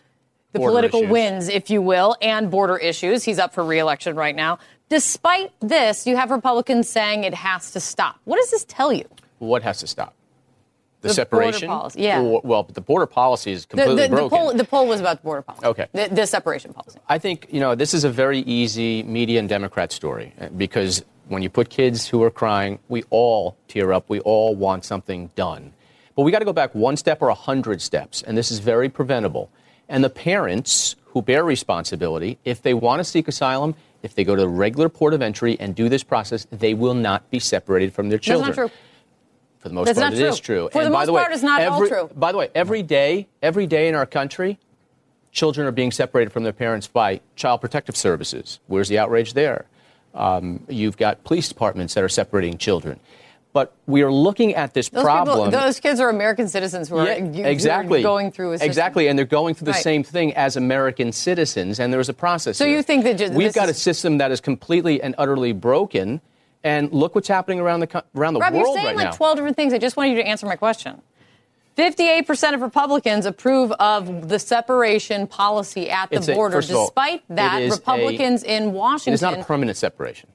the 0.51 0.59
border 0.59 0.71
political 0.71 1.01
issues. 1.01 1.11
wins, 1.11 1.49
if 1.49 1.69
you 1.69 1.81
will, 1.81 2.15
and 2.21 2.49
border 2.49 2.77
issues. 2.77 3.23
He's 3.23 3.39
up 3.39 3.53
for 3.53 3.63
reelection 3.63 4.15
right 4.15 4.35
now. 4.35 4.59
Despite 4.89 5.51
this, 5.59 6.07
you 6.07 6.15
have 6.15 6.31
Republicans 6.31 6.89
saying 6.89 7.23
it 7.23 7.33
has 7.33 7.71
to 7.71 7.79
stop. 7.79 8.19
What 8.23 8.37
does 8.37 8.51
this 8.51 8.65
tell 8.67 8.91
you? 8.91 9.05
What 9.39 9.63
has 9.63 9.79
to 9.79 9.87
stop? 9.87 10.13
The, 11.01 11.09
the 11.09 11.13
separation? 11.13 11.67
policy, 11.67 12.01
yeah. 12.01 12.21
Or, 12.21 12.41
well, 12.43 12.63
the 12.63 12.81
border 12.81 13.05
policy 13.05 13.51
is 13.51 13.65
completely 13.65 13.95
the, 13.95 14.01
the, 14.03 14.09
broken. 14.09 14.29
The 14.29 14.35
poll, 14.35 14.53
the 14.53 14.63
poll, 14.63 14.87
was 14.87 14.99
about 14.99 15.17
the 15.17 15.23
border 15.23 15.43
policy. 15.43 15.65
Okay. 15.65 15.87
The, 15.93 16.07
the 16.07 16.25
separation 16.25 16.73
policy. 16.73 16.99
I 17.07 17.19
think, 17.19 17.47
you 17.51 17.59
know, 17.59 17.75
this 17.75 17.93
is 17.93 18.03
a 18.03 18.09
very 18.09 18.39
easy 18.39 19.03
media 19.03 19.39
and 19.39 19.47
Democrat 19.47 19.91
story 19.91 20.33
uh, 20.41 20.49
because 20.49 21.03
when 21.27 21.43
you 21.43 21.49
put 21.49 21.69
kids 21.69 22.07
who 22.07 22.23
are 22.23 22.31
crying, 22.31 22.79
we 22.87 23.03
all 23.11 23.57
tear 23.67 23.93
up. 23.93 24.09
We 24.09 24.21
all 24.21 24.55
want 24.55 24.85
something 24.85 25.29
done. 25.35 25.73
But 26.15 26.23
we 26.23 26.31
got 26.31 26.39
to 26.39 26.45
go 26.45 26.53
back 26.53 26.73
one 26.73 26.97
step 26.97 27.21
or 27.21 27.29
a 27.29 27.35
hundred 27.35 27.79
steps, 27.79 28.23
and 28.23 28.35
this 28.35 28.49
is 28.49 28.57
very 28.57 28.89
preventable. 28.89 29.51
And 29.87 30.03
the 30.03 30.09
parents 30.09 30.95
who 31.05 31.21
bear 31.21 31.43
responsibility, 31.43 32.39
if 32.43 32.63
they 32.63 32.73
want 32.73 33.01
to 33.01 33.03
seek 33.03 33.27
asylum, 33.27 33.75
if 34.01 34.15
they 34.15 34.23
go 34.23 34.35
to 34.35 34.41
the 34.41 34.49
regular 34.49 34.89
port 34.89 35.13
of 35.13 35.21
entry 35.21 35.59
and 35.59 35.75
do 35.75 35.89
this 35.89 36.03
process, 36.03 36.47
they 36.49 36.73
will 36.73 36.95
not 36.95 37.29
be 37.29 37.39
separated 37.39 37.93
from 37.93 38.09
their 38.09 38.17
children. 38.17 38.47
That's 38.47 38.57
not 38.57 38.69
true. 38.69 38.77
For 39.59 39.69
the 39.69 39.75
most 39.75 39.85
That's 39.87 39.99
part, 39.99 40.13
it 40.13 40.17
true. 40.17 40.27
is 40.27 40.39
true. 40.39 40.69
For 40.71 40.79
and 40.81 40.87
the 40.87 40.91
by 40.91 40.99
most 40.99 41.05
the 41.07 41.13
way, 41.13 41.21
part, 41.21 41.33
it's 41.33 41.43
not 41.43 41.61
every, 41.61 41.91
all 41.91 42.07
true. 42.07 42.15
By 42.15 42.31
the 42.31 42.37
way, 42.37 42.49
every 42.53 42.83
day, 42.83 43.27
every 43.41 43.65
day 43.65 43.87
in 43.87 43.95
our 43.95 44.05
country, 44.05 44.59
children 45.31 45.67
are 45.67 45.71
being 45.71 45.91
separated 45.91 46.31
from 46.31 46.43
their 46.43 46.53
parents 46.53 46.87
by 46.87 47.21
child 47.35 47.61
protective 47.61 47.95
services. 47.95 48.59
Where's 48.67 48.87
the 48.89 48.99
outrage 48.99 49.33
there? 49.33 49.65
Um, 50.13 50.63
you've 50.67 50.97
got 50.97 51.23
police 51.23 51.47
departments 51.49 51.93
that 51.95 52.03
are 52.03 52.09
separating 52.09 52.57
children. 52.57 52.99
But 53.53 53.73
we 53.87 54.03
are 54.03 54.11
looking 54.11 54.53
at 54.53 54.75
this 54.75 54.89
those 54.89 55.03
problem. 55.03 55.49
People, 55.49 55.59
those 55.59 55.79
kids 55.79 55.99
are 55.99 56.09
American 56.09 56.47
citizens 56.47 56.89
who 56.89 56.97
are, 56.97 57.05
yeah, 57.07 57.47
exactly. 57.47 58.03
going 58.03 58.31
through 58.31 58.51
a 58.51 58.57
system. 58.57 58.69
Exactly, 58.69 59.07
and 59.07 59.17
they're 59.17 59.25
going 59.25 59.55
through 59.55 59.65
the 59.65 59.71
Right. 59.71 59.81
same 59.83 60.03
thing 60.03 60.33
as 60.35 60.55
American 60.57 61.11
citizens, 61.11 61.79
and 61.79 61.91
there's 61.91 62.09
a 62.09 62.13
process. 62.13 62.57
So 62.57 62.65
here. 62.65 62.77
you 62.77 62.83
think 62.83 63.03
that 63.05 63.17
ju- 63.17 63.31
we've 63.31 63.53
got 63.53 63.67
a 63.69 63.73
system 63.73 64.19
that 64.19 64.31
is 64.31 64.41
completely 64.41 65.01
and 65.01 65.15
utterly 65.17 65.53
broken, 65.53 66.21
and 66.67 66.91
look 66.91 67.15
what's 67.15 67.27
happening 67.29 67.59
around 67.59 67.79
the 67.79 68.03
around 68.15 68.33
the 68.33 68.39
Rob, 68.41 68.53
you're 68.53 68.65
saying 68.65 68.85
right 68.87 68.95
like 68.95 69.05
now. 69.05 69.11
12 69.11 69.37
different 69.37 69.55
things. 69.55 69.73
I 69.73 69.77
just 69.77 69.95
wanted 69.95 70.09
you 70.11 70.17
to 70.17 70.27
answer 70.27 70.45
my 70.45 70.55
question. 70.57 71.01
58% 71.77 72.55
of 72.55 72.61
Republicans 72.61 73.25
approve 73.25 73.71
of 73.73 74.29
the 74.29 74.39
separation 74.39 75.27
policy 75.27 75.89
at 75.91 76.09
the 76.09 76.17
It's 76.17 76.25
border. 76.27 76.55
first 76.57 76.71
of 76.71 76.75
all, 76.75 76.87
Despite 76.87 77.23
that, 77.29 77.61
is 77.61 77.73
a- 77.73 77.75
Republicans 77.77 78.43
in 78.43 78.73
Washington 78.73 79.13
It 79.13 79.15
is 79.15 79.21
not 79.21 79.37
a 79.37 79.43
permanent 79.43 79.77
separation. 79.77 80.29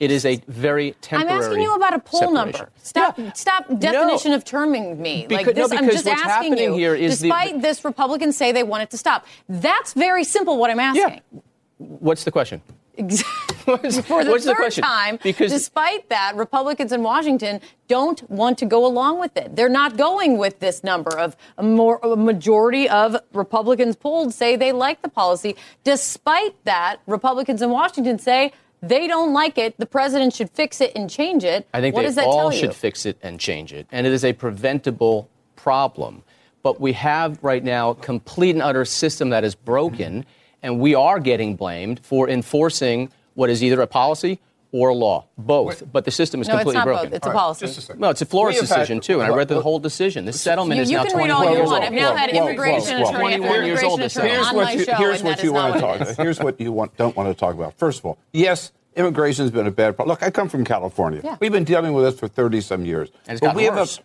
It 0.00 0.10
is 0.12 0.24
a 0.24 0.36
very 0.48 0.92
temporary. 1.00 1.34
I'm 1.36 1.42
asking 1.42 1.62
you 1.62 1.74
about 1.74 1.94
a 1.94 1.98
poll 1.98 2.20
separation. 2.20 2.34
number. 2.52 2.70
Stop, 2.82 3.18
stop 3.34 3.64
definition 3.78 4.32
of 4.32 4.44
terming 4.44 5.02
me 5.02 5.26
Because- 5.28 5.46
like 5.48 5.56
no, 5.56 5.62
this. 5.64 5.72
I'm 5.72 5.84
because 5.84 5.94
just 6.04 6.06
what's 6.06 6.22
asking 6.22 6.52
happening 6.52 6.72
you. 6.72 6.78
here 6.78 6.94
is 6.94 7.18
the- 7.20 7.28
despite 7.28 7.60
this, 7.60 7.84
Republicans 7.84 8.36
say 8.36 8.52
they 8.52 8.62
want 8.62 8.84
it 8.84 8.90
to 8.90 8.96
stop. 8.98 9.26
That's 9.48 9.92
very 9.94 10.24
simple. 10.24 10.56
What 10.58 10.70
I'm 10.70 10.80
asking. 10.80 11.20
Yeah. 11.32 11.40
What's 11.78 12.22
the 12.24 12.30
question? 12.30 12.62
For 13.64 13.76
the 13.78 14.04
What's 14.30 14.44
the 14.44 14.50
third 14.50 14.56
question? 14.56 14.84
time, 14.84 15.18
Because- 15.22 15.50
despite 15.50 16.08
that, 16.10 16.36
Republicans 16.36 16.92
in 16.92 17.02
Washington 17.02 17.60
don't 17.88 18.28
want 18.30 18.58
to 18.58 18.66
go 18.66 18.86
along 18.86 19.18
with 19.18 19.36
it. 19.36 19.56
They're 19.56 19.68
not 19.68 19.96
going 19.96 20.38
with 20.38 20.60
this 20.60 20.84
number 20.84 21.18
of 21.18 21.36
a, 21.58 21.62
more, 21.62 21.98
a 22.02 22.14
majority 22.14 22.88
of 22.88 23.16
Republicans 23.32 23.96
polled 23.96 24.32
say 24.32 24.56
they 24.56 24.72
like 24.72 25.02
the 25.02 25.08
policy. 25.08 25.56
Despite 25.82 26.62
that, 26.64 27.00
Republicans 27.06 27.62
in 27.62 27.70
Washington 27.70 28.18
say 28.18 28.52
they 28.82 29.06
don't 29.06 29.32
like 29.32 29.56
it. 29.58 29.78
The 29.78 29.86
president 29.86 30.34
should 30.34 30.50
fix 30.50 30.80
it 30.80 30.92
and 30.94 31.08
change 31.08 31.42
it. 31.42 31.66
I 31.72 31.80
think 31.80 31.94
what 31.94 32.14
they 32.14 32.22
all 32.22 32.50
should 32.50 32.74
fix 32.74 33.06
it 33.06 33.18
and 33.22 33.40
change 33.40 33.72
it. 33.72 33.86
And 33.90 34.06
it 34.06 34.12
is 34.12 34.24
a 34.24 34.32
preventable 34.34 35.28
problem. 35.56 36.22
But 36.62 36.80
we 36.80 36.92
have 36.92 37.38
right 37.42 37.62
now 37.64 37.90
a 37.90 37.94
complete 37.94 38.50
and 38.50 38.62
utter 38.62 38.84
system 38.84 39.30
that 39.30 39.44
is 39.44 39.54
broken, 39.54 40.24
and 40.64 40.80
we 40.80 40.94
are 40.96 41.20
getting 41.20 41.54
blamed 41.54 42.00
for 42.02 42.28
enforcing 42.28 43.10
what 43.34 43.50
is 43.50 43.62
either 43.62 43.80
a 43.82 43.86
policy 43.86 44.40
or 44.72 44.88
a 44.88 44.94
law, 44.94 45.24
both. 45.38 45.84
But 45.92 46.04
the 46.04 46.10
system 46.10 46.40
is 46.40 46.48
No, 46.48 46.54
it's 46.54 46.62
completely 46.64 46.78
not 46.78 46.84
broken. 46.86 47.10
both. 47.10 47.16
It's 47.16 47.26
a 47.26 47.28
All 47.30 47.34
right, 47.34 47.40
policy. 47.40 47.66
just 47.66 47.90
a. 47.90 47.96
No, 47.96 48.08
it's 48.10 48.22
a 48.22 48.26
Flores 48.26 48.54
We 48.54 48.60
had- 48.66 48.68
decision 48.74 49.00
too, 49.00 49.20
and 49.20 49.30
I 49.32 49.36
read 49.36 49.46
the 49.46 49.60
whole 49.60 49.78
decision. 49.78 50.24
This 50.24 50.40
settlement 50.40 50.78
You- 50.78 50.82
is 50.82 50.90
you 50.90 50.96
now 50.96 51.04
can 51.04 51.16
read 51.16 51.28
21 51.28 51.36
all 51.46 51.50
you 51.52 51.56
years 51.58 51.68
want. 51.70 51.84
old. 51.84 51.92
I've 51.92 52.00
now 52.00 52.16
had 52.16 52.30
immigration 52.30 52.96
attorney 52.96 53.04
after 53.04 53.18
21 53.20 53.64
years 53.66 53.82
old. 53.84 54.00
Immigration 54.00 54.22
attorney 54.22 54.30
settlement. 54.34 54.48
on 54.48 54.56
what 54.56 54.64
my 54.64 54.72
you, 54.72 54.84
show, 54.84 54.94
here's 54.94 55.22
what 55.22 55.36
that 55.36 55.44
you 55.44 55.50
is 55.50 55.54
not 55.54 55.62
want 55.62 55.74
to 55.74 55.80
talk 55.80 56.00
about. 56.00 56.16
Here's 56.16 56.40
what 56.40 56.60
you 56.60 56.72
want, 56.72 56.96
don't 56.96 57.16
want 57.16 57.28
to 57.28 57.34
talk 57.38 57.54
about. 57.54 57.74
First 57.78 58.00
of 58.00 58.06
all, 58.06 58.18
yes, 58.32 58.72
immigration's 58.96 59.52
been 59.52 59.66
a 59.68 59.70
bad 59.70 59.94
problem. 59.94 60.12
Look, 60.12 60.24
I 60.24 60.30
come 60.30 60.48
from 60.48 60.64
California. 60.64 61.20
Yeah. 61.22 61.36
We've 61.40 61.52
been 61.52 61.62
dealing 61.64 61.92
with 61.92 62.04
this 62.06 62.18
for 62.18 62.26
30 62.26 62.60
some 62.60 62.84
years. 62.84 63.10
And 63.28 63.34
it's 63.36 63.40
But 63.40 63.48
gotten 63.48 63.56
we 63.58 63.64
have 63.66 63.76
worse. 63.76 64.00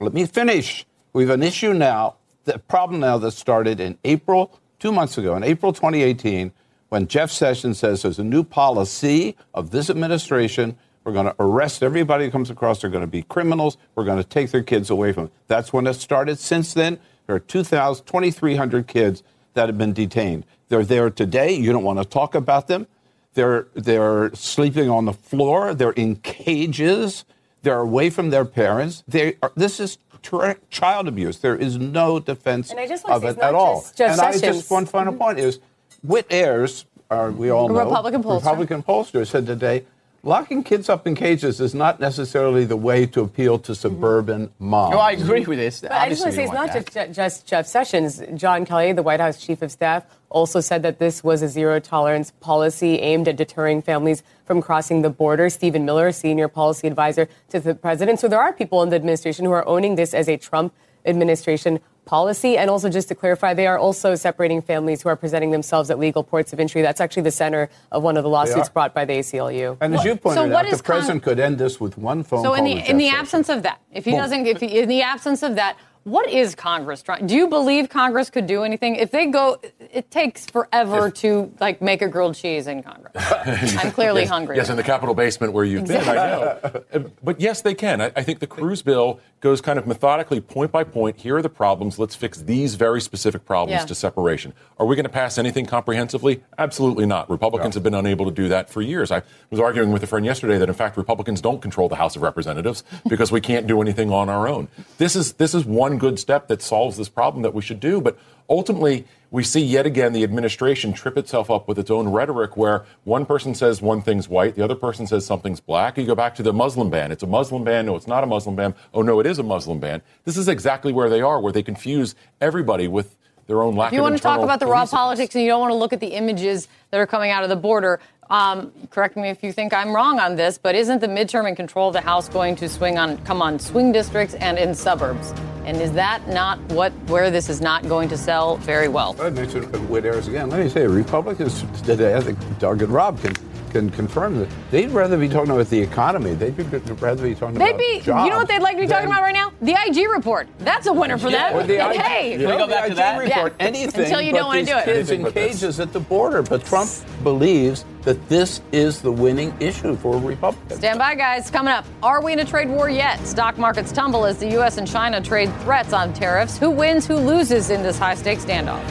a, 0.00 0.04
let 0.04 0.12
me 0.12 0.24
finish. 0.26 0.86
We 1.12 1.22
have 1.22 1.30
an 1.30 1.44
issue 1.44 1.72
now, 1.72 2.14
the 2.46 2.58
problem 2.58 2.98
now 3.00 3.18
that 3.18 3.30
started 3.30 3.78
in 3.78 3.96
April, 4.04 4.50
two 4.84 4.92
months 4.92 5.16
ago, 5.16 5.34
in 5.34 5.42
April 5.42 5.72
2018, 5.72 6.52
when 6.90 7.06
Jeff 7.06 7.30
Sessions 7.30 7.78
says 7.78 8.02
there's 8.02 8.18
a 8.18 8.24
new 8.24 8.44
policy 8.44 9.34
of 9.54 9.70
this 9.70 9.88
administration. 9.88 10.76
We're 11.04 11.14
going 11.14 11.24
to 11.24 11.34
arrest 11.38 11.82
everybody 11.82 12.26
who 12.26 12.30
comes 12.30 12.50
across. 12.50 12.82
They're 12.82 12.90
going 12.90 13.00
to 13.00 13.06
be 13.06 13.22
criminals. 13.22 13.78
We're 13.94 14.04
going 14.04 14.22
to 14.22 14.28
take 14.28 14.50
their 14.50 14.62
kids 14.62 14.90
away 14.90 15.12
from 15.12 15.24
them. 15.24 15.32
That's 15.46 15.72
when 15.72 15.86
it 15.86 15.94
started. 15.94 16.38
Since 16.38 16.74
then, 16.74 16.98
there 17.26 17.34
are 17.34 17.40
2,000, 17.40 18.04
2,300 18.04 18.86
kids 18.86 19.22
that 19.54 19.70
have 19.70 19.78
been 19.78 19.94
detained. 19.94 20.44
They're 20.68 20.84
there 20.84 21.08
today. 21.08 21.54
You 21.54 21.72
don't 21.72 21.82
want 21.82 22.00
to 22.00 22.04
talk 22.04 22.34
about 22.34 22.68
them. 22.68 22.86
They're, 23.32 23.68
they're 23.72 24.34
sleeping 24.34 24.90
on 24.90 25.06
the 25.06 25.14
floor. 25.14 25.72
They're 25.72 25.92
in 25.92 26.16
cages. 26.16 27.24
They're 27.62 27.80
away 27.80 28.10
from 28.10 28.28
their 28.28 28.44
parents. 28.44 29.02
They 29.08 29.38
are, 29.42 29.50
this 29.56 29.80
is 29.80 29.96
direct 30.28 30.70
child 30.70 31.08
abuse. 31.08 31.38
There 31.38 31.56
is 31.56 31.78
no 31.78 32.18
defense 32.18 32.70
And 32.70 32.80
I 32.80 32.86
just 32.86 33.04
wanna 33.04 33.16
of 33.16 33.36
it 33.36 33.38
at 33.42 33.54
all. 33.54 33.80
just 33.82 33.96
Jeff 33.96 34.12
and 34.12 34.20
I 34.20 34.32
just 34.38 34.70
one 34.70 34.86
final 34.86 35.12
point 35.14 35.38
is 35.38 35.60
Whit 36.02 36.26
Ayres, 36.30 36.86
uh, 37.10 37.32
we 37.34 37.50
all 37.50 37.68
know, 37.68 37.84
Republican 37.84 38.22
pollster. 38.22 38.36
Republican 38.36 38.82
pollster, 38.82 39.26
said 39.26 39.46
today, 39.46 39.84
locking 40.24 40.62
kids 40.62 40.88
up 40.88 41.06
in 41.06 41.14
cages 41.14 41.60
is 41.60 41.74
not 41.74 42.00
necessarily 42.00 42.64
the 42.64 42.76
way 42.76 43.06
to 43.06 43.20
appeal 43.20 43.58
to 43.60 43.74
suburban 43.74 44.50
moms. 44.58 44.92
No, 44.92 44.98
I 44.98 45.12
agree 45.12 45.44
with 45.44 45.58
this. 45.58 45.82
But 45.82 45.92
I 45.92 46.08
just 46.08 46.22
want 46.22 46.32
to 46.32 46.36
say 46.36 46.44
it's 46.44 46.52
not 46.52 46.72
just, 46.72 47.14
just 47.14 47.46
Jeff 47.46 47.66
Sessions. 47.66 48.22
John 48.34 48.64
Kelly, 48.64 48.92
the 48.92 49.02
White 49.02 49.20
House 49.20 49.44
chief 49.44 49.62
of 49.62 49.70
staff, 49.70 50.04
also 50.30 50.60
said 50.60 50.82
that 50.82 50.98
this 50.98 51.22
was 51.22 51.42
a 51.42 51.48
zero 51.48 51.78
tolerance 51.78 52.32
policy 52.40 52.98
aimed 52.98 53.28
at 53.28 53.36
deterring 53.36 53.82
families 53.82 54.22
from 54.44 54.60
crossing 54.60 55.02
the 55.02 55.10
border. 55.10 55.48
Stephen 55.48 55.84
Miller, 55.84 56.10
senior 56.10 56.48
policy 56.48 56.88
advisor 56.88 57.28
to 57.50 57.60
the 57.60 57.74
president. 57.74 58.18
So 58.18 58.28
there 58.28 58.40
are 58.40 58.52
people 58.52 58.82
in 58.82 58.88
the 58.88 58.96
administration 58.96 59.44
who 59.44 59.52
are 59.52 59.66
owning 59.68 59.94
this 59.94 60.12
as 60.12 60.28
a 60.28 60.36
Trump 60.36 60.74
administration 61.06 61.80
policy. 62.04 62.56
And 62.56 62.70
also, 62.70 62.88
just 62.88 63.08
to 63.08 63.14
clarify, 63.14 63.54
they 63.54 63.66
are 63.66 63.78
also 63.78 64.14
separating 64.14 64.62
families 64.62 65.02
who 65.02 65.08
are 65.08 65.16
presenting 65.16 65.50
themselves 65.50 65.90
at 65.90 65.98
legal 65.98 66.22
ports 66.22 66.52
of 66.52 66.60
entry. 66.60 66.82
That's 66.82 67.00
actually 67.00 67.22
the 67.24 67.30
center 67.30 67.70
of 67.92 68.02
one 68.02 68.16
of 68.16 68.22
the 68.22 68.28
lawsuits 68.30 68.68
brought 68.68 68.94
by 68.94 69.04
the 69.04 69.14
ACLU. 69.14 69.76
And 69.80 69.94
as 69.94 70.04
you 70.04 70.16
pointed 70.16 70.36
so 70.42 70.48
what 70.48 70.66
out, 70.66 70.72
is 70.72 70.78
the 70.78 70.84
president 70.84 71.22
could 71.22 71.38
end 71.38 71.58
this 71.58 71.80
with 71.80 71.96
one 71.98 72.22
phone 72.22 72.42
So 72.42 72.54
call. 72.54 72.54
in 72.54 72.64
the 72.64 72.90
in 72.90 72.96
the 72.98 73.08
Jeff 73.08 73.18
absence 73.20 73.48
of 73.48 73.62
that, 73.62 73.80
if 73.92 74.04
he 74.04 74.12
Boom. 74.12 74.20
doesn't, 74.20 74.46
if 74.46 74.60
he, 74.60 74.78
in 74.80 74.88
the 74.88 75.02
absence 75.02 75.42
of 75.42 75.54
that, 75.56 75.76
what 76.04 76.28
is 76.28 76.54
Congress 76.54 77.02
trying? 77.02 77.26
Do 77.26 77.34
you 77.34 77.48
believe 77.48 77.88
Congress 77.88 78.30
could 78.30 78.46
do 78.46 78.62
anything? 78.62 78.96
If 78.96 79.10
they 79.10 79.26
go, 79.26 79.58
it 79.80 80.10
takes 80.10 80.46
forever 80.46 81.10
to 81.10 81.52
like 81.60 81.80
make 81.80 82.02
a 82.02 82.08
grilled 82.08 82.34
cheese 82.34 82.66
in 82.66 82.82
Congress. 82.82 83.14
I'm 83.16 83.90
clearly 83.92 84.22
yes, 84.22 84.30
hungry. 84.30 84.56
Yes, 84.56 84.68
in 84.68 84.76
the 84.76 84.82
Capitol 84.82 85.14
basement 85.14 85.52
where 85.54 85.64
you've 85.64 85.86
been, 85.86 86.06
I 86.06 86.14
know. 86.14 86.58
Uh, 86.92 86.98
But 87.22 87.40
yes, 87.40 87.62
they 87.62 87.74
can. 87.74 88.00
I, 88.00 88.12
I 88.16 88.22
think 88.22 88.38
the 88.40 88.46
Cruz 88.46 88.82
bill 88.82 89.18
goes 89.40 89.60
kind 89.60 89.78
of 89.78 89.86
methodically, 89.86 90.40
point 90.40 90.72
by 90.72 90.84
point. 90.84 91.16
Here 91.20 91.36
are 91.36 91.42
the 91.42 91.48
problems. 91.48 91.98
Let's 91.98 92.14
fix 92.14 92.38
these 92.40 92.74
very 92.76 93.00
specific 93.00 93.44
problems 93.44 93.80
Yeah. 93.82 93.86
to 93.86 93.94
separation. 93.94 94.52
Are 94.78 94.86
we 94.86 94.96
going 94.96 95.04
to 95.04 95.10
pass 95.10 95.38
anything 95.38 95.66
comprehensively? 95.66 96.42
Absolutely 96.58 97.06
not. 97.06 97.28
Republicans 97.30 97.74
have 97.74 97.82
been 97.82 97.94
unable 97.94 98.24
to 98.26 98.30
do 98.30 98.48
that 98.48 98.68
for 98.70 98.82
years. 98.82 99.10
I 99.10 99.22
was 99.50 99.60
arguing 99.60 99.92
with 99.92 100.02
a 100.02 100.06
friend 100.06 100.24
yesterday 100.24 100.58
that, 100.58 100.68
in 100.68 100.74
fact, 100.74 100.96
Republicans 100.96 101.40
don't 101.40 101.60
control 101.62 101.88
the 101.88 101.96
House 101.96 102.16
of 102.16 102.22
Representatives 102.22 102.84
because 103.08 103.30
we 103.32 103.40
can't 103.40 103.66
do 103.66 103.80
anything 103.80 104.10
on 104.12 104.28
our 104.28 104.48
own. 104.48 104.68
This 104.98 105.14
is 105.16 105.34
this 105.34 105.54
is 105.54 105.64
one 105.64 105.93
good 105.98 106.18
step 106.18 106.48
that 106.48 106.62
solves 106.62 106.96
this 106.96 107.08
problem 107.08 107.42
that 107.42 107.54
we 107.54 107.62
should 107.62 107.80
do, 107.80 108.00
but 108.00 108.18
ultimately 108.48 109.06
we 109.30 109.42
see 109.42 109.60
yet 109.60 109.84
again 109.86 110.12
the 110.12 110.22
administration 110.22 110.92
trip 110.92 111.16
itself 111.16 111.50
up 111.50 111.66
with 111.66 111.78
its 111.78 111.90
own 111.90 112.08
rhetoric 112.08 112.56
where 112.56 112.84
one 113.04 113.26
person 113.26 113.54
says 113.54 113.82
one 113.82 114.00
thing's 114.00 114.28
white, 114.28 114.54
the 114.54 114.62
other 114.62 114.76
person 114.76 115.06
says 115.06 115.26
something's 115.26 115.60
black. 115.60 115.98
You 115.98 116.06
go 116.06 116.14
back 116.14 116.34
to 116.36 116.42
the 116.42 116.52
Muslim 116.52 116.88
ban. 116.88 117.10
It's 117.10 117.22
a 117.22 117.26
Muslim 117.26 117.64
ban. 117.64 117.86
No, 117.86 117.96
it's 117.96 118.06
not 118.06 118.22
a 118.22 118.26
Muslim 118.26 118.54
ban. 118.54 118.74
Oh, 118.92 119.02
no, 119.02 119.18
it 119.20 119.26
is 119.26 119.38
a 119.38 119.42
Muslim 119.42 119.80
ban. 119.80 120.02
This 120.24 120.36
is 120.36 120.48
exactly 120.48 120.92
where 120.92 121.08
they 121.08 121.20
are, 121.20 121.40
where 121.40 121.52
they 121.52 121.62
confuse 121.62 122.14
everybody 122.40 122.86
with 122.86 123.16
their 123.46 123.62
own 123.62 123.76
lack 123.76 123.92
If 123.92 123.96
you 123.96 124.02
want 124.02 124.16
to 124.16 124.22
talk 124.22 124.40
about 124.40 124.60
the 124.60 124.66
raw 124.66 124.86
politics 124.86 125.34
and 125.34 125.42
you 125.42 125.50
don't 125.50 125.60
want 125.60 125.72
to 125.72 125.76
look 125.76 125.92
at 125.92 126.00
the 126.00 126.14
images 126.14 126.68
that 126.90 126.98
are 126.98 127.06
coming 127.06 127.30
out 127.30 127.42
of 127.42 127.48
the 127.48 127.56
border, 127.56 128.00
um, 128.30 128.72
correct 128.90 129.16
me 129.16 129.28
if 129.28 129.42
you 129.42 129.52
think 129.52 129.74
I'm 129.74 129.94
wrong 129.94 130.18
on 130.18 130.36
this, 130.36 130.58
but 130.58 130.74
isn't 130.74 131.00
the 131.00 131.08
midterm 131.08 131.46
and 131.46 131.56
control 131.56 131.88
of 131.88 131.92
the 131.94 132.00
House 132.00 132.28
going 132.28 132.56
to 132.56 132.68
swing 132.68 132.98
on 132.98 133.18
come 133.24 133.42
on 133.42 133.58
swing 133.58 133.92
districts 133.92 134.34
and 134.34 134.58
in 134.58 134.74
suburbs? 134.74 135.34
And 135.64 135.80
is 135.80 135.92
that 135.92 136.28
not 136.28 136.58
what 136.72 136.92
where 137.06 137.30
this 137.30 137.48
is 137.48 137.60
not 137.60 137.88
going 137.88 138.08
to 138.10 138.18
sell 138.18 138.56
very 138.58 138.88
well? 138.88 139.16
I 139.20 139.30
mentioned 139.30 139.88
Whit 139.88 140.04
Ayres 140.04 140.28
again. 140.28 140.50
Let 140.50 140.60
me 140.60 140.68
say, 140.68 140.86
Republicans 140.86 141.64
today, 141.82 142.14
I 142.14 142.20
think 142.20 142.38
Doug 142.58 142.82
and 142.82 142.92
Rob 142.92 143.18
can 143.20 143.32
can 143.74 143.90
confirm 143.90 144.38
that 144.38 144.48
they'd 144.70 144.90
rather 144.90 145.18
be 145.18 145.28
talking 145.28 145.50
about 145.50 145.68
the 145.68 145.80
economy. 145.80 146.32
They'd 146.34 146.56
be, 146.56 146.62
rather 146.62 147.24
be 147.24 147.34
talking 147.34 147.58
They'd 147.58 147.70
about 147.70 147.78
be, 147.78 148.00
jobs 148.02 148.24
you 148.24 148.30
know 148.30 148.38
what 148.38 148.46
they'd 148.46 148.62
like 148.62 148.76
to 148.76 148.82
be 148.82 148.86
talking 148.86 149.08
about 149.08 149.22
right 149.22 149.34
now? 149.34 149.52
The 149.62 149.74
IG 149.86 150.08
report. 150.10 150.46
That's 150.60 150.86
a 150.86 150.92
winner 150.92 151.18
for 151.18 151.28
them. 151.28 151.56
Or 151.56 151.64
the 151.64 151.84
IG 151.90 152.00
hey, 152.00 152.32
you 152.40 152.46
know, 152.46 152.68
the 152.68 152.84
IG 152.84 153.18
report, 153.18 153.54
Yeah. 153.58 153.66
anything 153.66 154.04
Until 154.04 154.20
you 154.22 154.32
don't 154.32 154.46
want 154.46 154.60
to 154.60 154.66
do 154.72 154.78
it. 154.78 154.84
kids 154.84 155.10
in 155.10 155.24
cages 155.32 155.80
at 155.80 155.92
the 155.92 155.98
border. 155.98 156.42
But 156.42 156.64
Trump 156.64 156.88
believes 157.24 157.84
that 158.02 158.28
this 158.28 158.60
is 158.70 159.02
the 159.02 159.10
winning 159.10 159.52
issue 159.58 159.96
for 159.96 160.18
Republicans. 160.18 160.78
Stand 160.78 161.00
by, 161.00 161.16
guys. 161.16 161.50
Coming 161.50 161.72
up, 161.74 161.84
are 162.00 162.22
we 162.22 162.32
in 162.32 162.38
a 162.38 162.44
trade 162.44 162.68
war 162.68 162.88
yet? 162.88 163.26
Stock 163.26 163.58
markets 163.58 163.90
tumble 163.90 164.24
as 164.24 164.38
the 164.38 164.50
U.S. 164.52 164.76
and 164.78 164.86
China 164.86 165.20
trade 165.20 165.52
threats 165.62 165.92
on 165.92 166.12
tariffs. 166.12 166.56
Who 166.58 166.70
wins, 166.70 167.06
who 167.08 167.16
loses 167.16 167.70
in 167.70 167.82
this 167.82 167.98
high 167.98 168.14
stakes 168.14 168.44
standoff? 168.44 168.82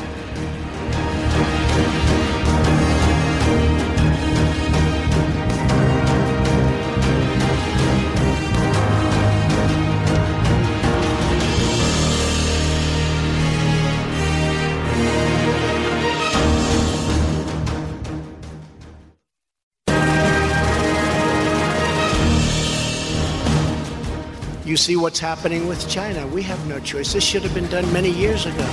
You 24.74 24.78
see 24.78 24.96
what's 24.96 25.20
happening 25.20 25.68
with 25.68 25.88
China. 25.88 26.26
We 26.26 26.42
have 26.42 26.68
no 26.68 26.80
choice. 26.80 27.14
This 27.14 27.24
should 27.24 27.44
have 27.44 27.54
been 27.54 27.68
done 27.68 27.94
many 27.94 28.10
years 28.10 28.48
ago. 28.48 28.66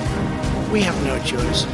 We 0.73 0.81
have 0.81 0.99
no 1.05 1.23
choice. 1.25 1.67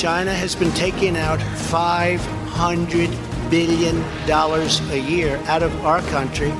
China 0.00 0.32
has 0.32 0.54
been 0.54 0.70
taking 0.74 1.16
out 1.16 1.40
$500 1.40 3.50
billion 3.50 3.96
a 4.30 4.96
year 4.96 5.38
out 5.48 5.64
of 5.64 5.84
our 5.84 6.00
country 6.02 6.52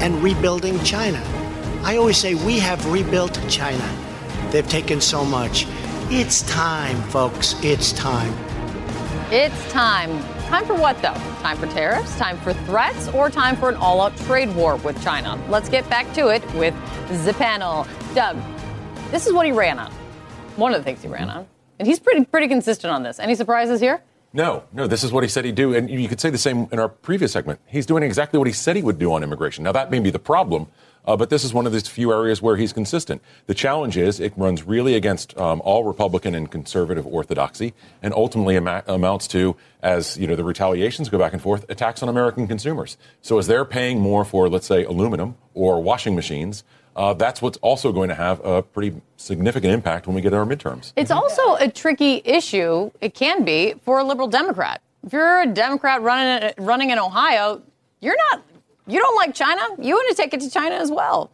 and 0.00 0.22
rebuilding 0.22 0.82
China. 0.82 1.22
I 1.84 1.98
always 1.98 2.16
say 2.16 2.36
we 2.36 2.58
have 2.60 2.90
rebuilt 2.90 3.38
China. 3.50 3.86
They've 4.50 4.66
taken 4.66 5.02
so 5.02 5.26
much. 5.26 5.66
It's 6.08 6.40
time, 6.50 6.96
folks. 7.10 7.54
It's 7.62 7.92
time. 7.92 8.32
It's 9.30 9.70
time. 9.70 10.31
Time 10.52 10.66
for 10.66 10.74
what, 10.74 11.00
though? 11.00 11.14
Time 11.40 11.56
for 11.56 11.66
tariffs? 11.68 12.14
Time 12.18 12.36
for 12.36 12.52
threats? 12.52 13.08
Or 13.08 13.30
time 13.30 13.56
for 13.56 13.70
an 13.70 13.76
all 13.76 14.02
out 14.02 14.14
trade 14.18 14.54
war 14.54 14.76
with 14.76 15.02
China? 15.02 15.42
Let's 15.48 15.70
get 15.70 15.88
back 15.88 16.12
to 16.12 16.28
it 16.28 16.44
with 16.52 16.74
the 17.24 17.32
panel. 17.32 17.86
Doug, 18.14 18.36
this 19.10 19.26
is 19.26 19.32
what 19.32 19.46
he 19.46 19.52
ran 19.52 19.78
on. 19.78 19.90
One 20.56 20.74
of 20.74 20.80
the 20.80 20.84
things 20.84 21.00
he 21.00 21.08
ran 21.08 21.30
on. 21.30 21.46
And 21.78 21.88
he's 21.88 21.98
pretty, 21.98 22.26
pretty 22.26 22.48
consistent 22.48 22.92
on 22.92 23.02
this. 23.02 23.18
Any 23.18 23.34
surprises 23.34 23.80
here? 23.80 24.02
No, 24.34 24.64
no, 24.74 24.86
this 24.86 25.02
is 25.02 25.10
what 25.10 25.22
he 25.22 25.28
said 25.30 25.46
he'd 25.46 25.54
do. 25.54 25.74
And 25.74 25.88
you 25.88 26.06
could 26.06 26.20
say 26.20 26.28
the 26.28 26.36
same 26.36 26.68
in 26.70 26.78
our 26.78 26.90
previous 26.90 27.32
segment. 27.32 27.58
He's 27.64 27.86
doing 27.86 28.02
exactly 28.02 28.36
what 28.36 28.46
he 28.46 28.52
said 28.52 28.76
he 28.76 28.82
would 28.82 28.98
do 28.98 29.10
on 29.14 29.22
immigration. 29.22 29.64
Now, 29.64 29.72
that 29.72 29.90
may 29.90 30.00
be 30.00 30.10
the 30.10 30.18
problem, 30.18 30.66
uh, 31.04 31.16
but 31.16 31.30
this 31.30 31.44
is 31.44 31.52
one 31.52 31.66
of 31.66 31.72
these 31.72 31.88
few 31.88 32.12
areas 32.12 32.40
where 32.40 32.56
he's 32.56 32.72
consistent. 32.72 33.22
The 33.46 33.54
challenge 33.54 33.96
is 33.96 34.20
it 34.20 34.32
runs 34.36 34.62
really 34.64 34.94
against 34.94 35.36
um, 35.38 35.60
all 35.64 35.84
Republican 35.84 36.34
and 36.34 36.50
conservative 36.50 37.06
orthodoxy 37.06 37.74
and 38.02 38.14
ultimately 38.14 38.56
ama- 38.56 38.84
amounts 38.86 39.26
to, 39.28 39.56
as 39.82 40.16
you 40.16 40.26
know, 40.26 40.36
the 40.36 40.44
retaliations 40.44 41.08
go 41.08 41.18
back 41.18 41.32
and 41.32 41.42
forth, 41.42 41.64
attacks 41.68 42.02
on 42.02 42.08
American 42.08 42.46
consumers. 42.46 42.96
So 43.20 43.38
as 43.38 43.46
they're 43.46 43.64
paying 43.64 44.00
more 44.00 44.24
for, 44.24 44.48
let's 44.48 44.66
say, 44.66 44.84
aluminum 44.84 45.36
or 45.54 45.82
washing 45.82 46.14
machines, 46.14 46.64
uh, 46.94 47.14
that's 47.14 47.40
what's 47.40 47.56
also 47.58 47.90
going 47.90 48.08
to 48.10 48.14
have 48.14 48.44
a 48.44 48.62
pretty 48.62 49.00
significant 49.16 49.72
impact 49.72 50.06
when 50.06 50.14
we 50.14 50.20
get 50.20 50.34
our 50.34 50.44
midterms. 50.44 50.92
It's 50.96 51.10
also 51.10 51.56
a 51.56 51.68
tricky 51.68 52.20
issue. 52.24 52.90
It 53.00 53.14
can 53.14 53.44
be 53.44 53.74
for 53.84 53.98
a 53.98 54.04
liberal 54.04 54.28
Democrat. 54.28 54.82
If 55.04 55.12
you're 55.12 55.40
a 55.40 55.46
Democrat 55.46 56.02
running 56.02 56.52
running 56.58 56.90
in 56.90 56.98
Ohio, 56.98 57.62
you're 58.00 58.16
not. 58.30 58.42
You 58.86 59.00
don't 59.00 59.16
like 59.16 59.34
China. 59.34 59.62
You 59.78 59.94
want 59.94 60.08
to 60.16 60.22
take 60.22 60.34
it 60.34 60.40
to 60.40 60.50
China 60.50 60.74
as 60.76 60.90
well. 60.90 61.30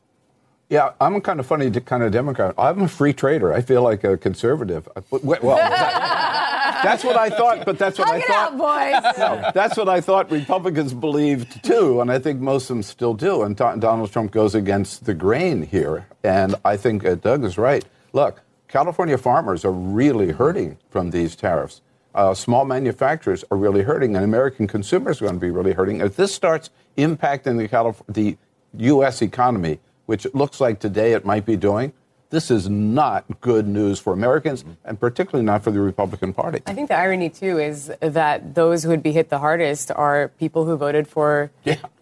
Yeah, 0.70 0.92
I'm 1.00 1.14
a 1.14 1.20
kind 1.22 1.40
of 1.40 1.46
funny 1.46 1.70
kind 1.70 2.02
of 2.02 2.12
Democrat. 2.12 2.54
I'm 2.58 2.82
a 2.82 2.88
free 2.88 3.14
trader. 3.14 3.54
I 3.54 3.62
feel 3.62 3.82
like 3.82 4.04
a 4.04 4.18
conservative. 4.18 4.86
Well, 5.10 5.56
that, 5.56 6.80
that's 6.84 7.02
what 7.04 7.16
I 7.16 7.30
thought, 7.30 7.64
but 7.64 7.78
that's 7.78 7.98
what 7.98 8.06
Hug 8.08 8.16
I 8.16 8.18
it 8.18 8.26
thought. 8.26 8.52
out, 8.52 8.58
boys. 8.58 9.14
No, 9.18 9.50
that's 9.54 9.78
what 9.78 9.88
I 9.88 10.02
thought 10.02 10.30
Republicans 10.30 10.92
believed 10.92 11.64
too, 11.64 12.02
and 12.02 12.12
I 12.12 12.18
think 12.18 12.40
most 12.40 12.64
of 12.68 12.76
them 12.76 12.82
still 12.82 13.14
do. 13.14 13.42
And 13.44 13.56
Do- 13.56 13.76
Donald 13.78 14.12
Trump 14.12 14.30
goes 14.30 14.54
against 14.54 15.06
the 15.06 15.14
grain 15.14 15.62
here, 15.62 16.06
and 16.22 16.54
I 16.66 16.76
think 16.76 17.02
uh, 17.06 17.14
Doug 17.14 17.44
is 17.44 17.56
right. 17.56 17.86
Look, 18.12 18.42
California 18.68 19.16
farmers 19.16 19.64
are 19.64 19.72
really 19.72 20.32
hurting 20.32 20.76
from 20.90 21.10
these 21.12 21.34
tariffs. 21.34 21.80
Uh, 22.18 22.34
small 22.34 22.64
manufacturers 22.64 23.44
are 23.52 23.56
really 23.56 23.82
hurting, 23.82 24.16
and 24.16 24.24
American 24.24 24.66
consumers 24.66 25.22
are 25.22 25.26
going 25.26 25.36
to 25.36 25.40
be 25.40 25.52
really 25.52 25.72
hurting. 25.72 26.00
If 26.00 26.16
this 26.16 26.34
starts 26.34 26.68
impacting 26.96 27.58
the, 27.58 27.68
Calif- 27.68 28.02
the 28.08 28.36
U.S. 28.76 29.22
economy, 29.22 29.78
which 30.06 30.26
it 30.26 30.34
looks 30.34 30.60
like 30.60 30.80
today 30.80 31.12
it 31.12 31.24
might 31.24 31.46
be 31.46 31.56
doing, 31.56 31.92
this 32.30 32.50
is 32.50 32.68
not 32.68 33.24
good 33.40 33.68
news 33.68 34.00
for 34.00 34.12
Americans, 34.12 34.64
and 34.84 34.98
particularly 34.98 35.46
not 35.46 35.62
for 35.62 35.70
the 35.70 35.78
Republican 35.78 36.34
Party. 36.34 36.60
I 36.66 36.74
think 36.74 36.88
the 36.88 36.98
irony 36.98 37.30
too 37.30 37.60
is 37.60 37.92
that 38.00 38.52
those 38.56 38.82
who 38.82 38.88
would 38.88 39.02
be 39.02 39.12
hit 39.12 39.28
the 39.28 39.38
hardest 39.38 39.92
are 39.92 40.32
people 40.40 40.64
who 40.64 40.76
voted 40.76 41.06
for 41.06 41.52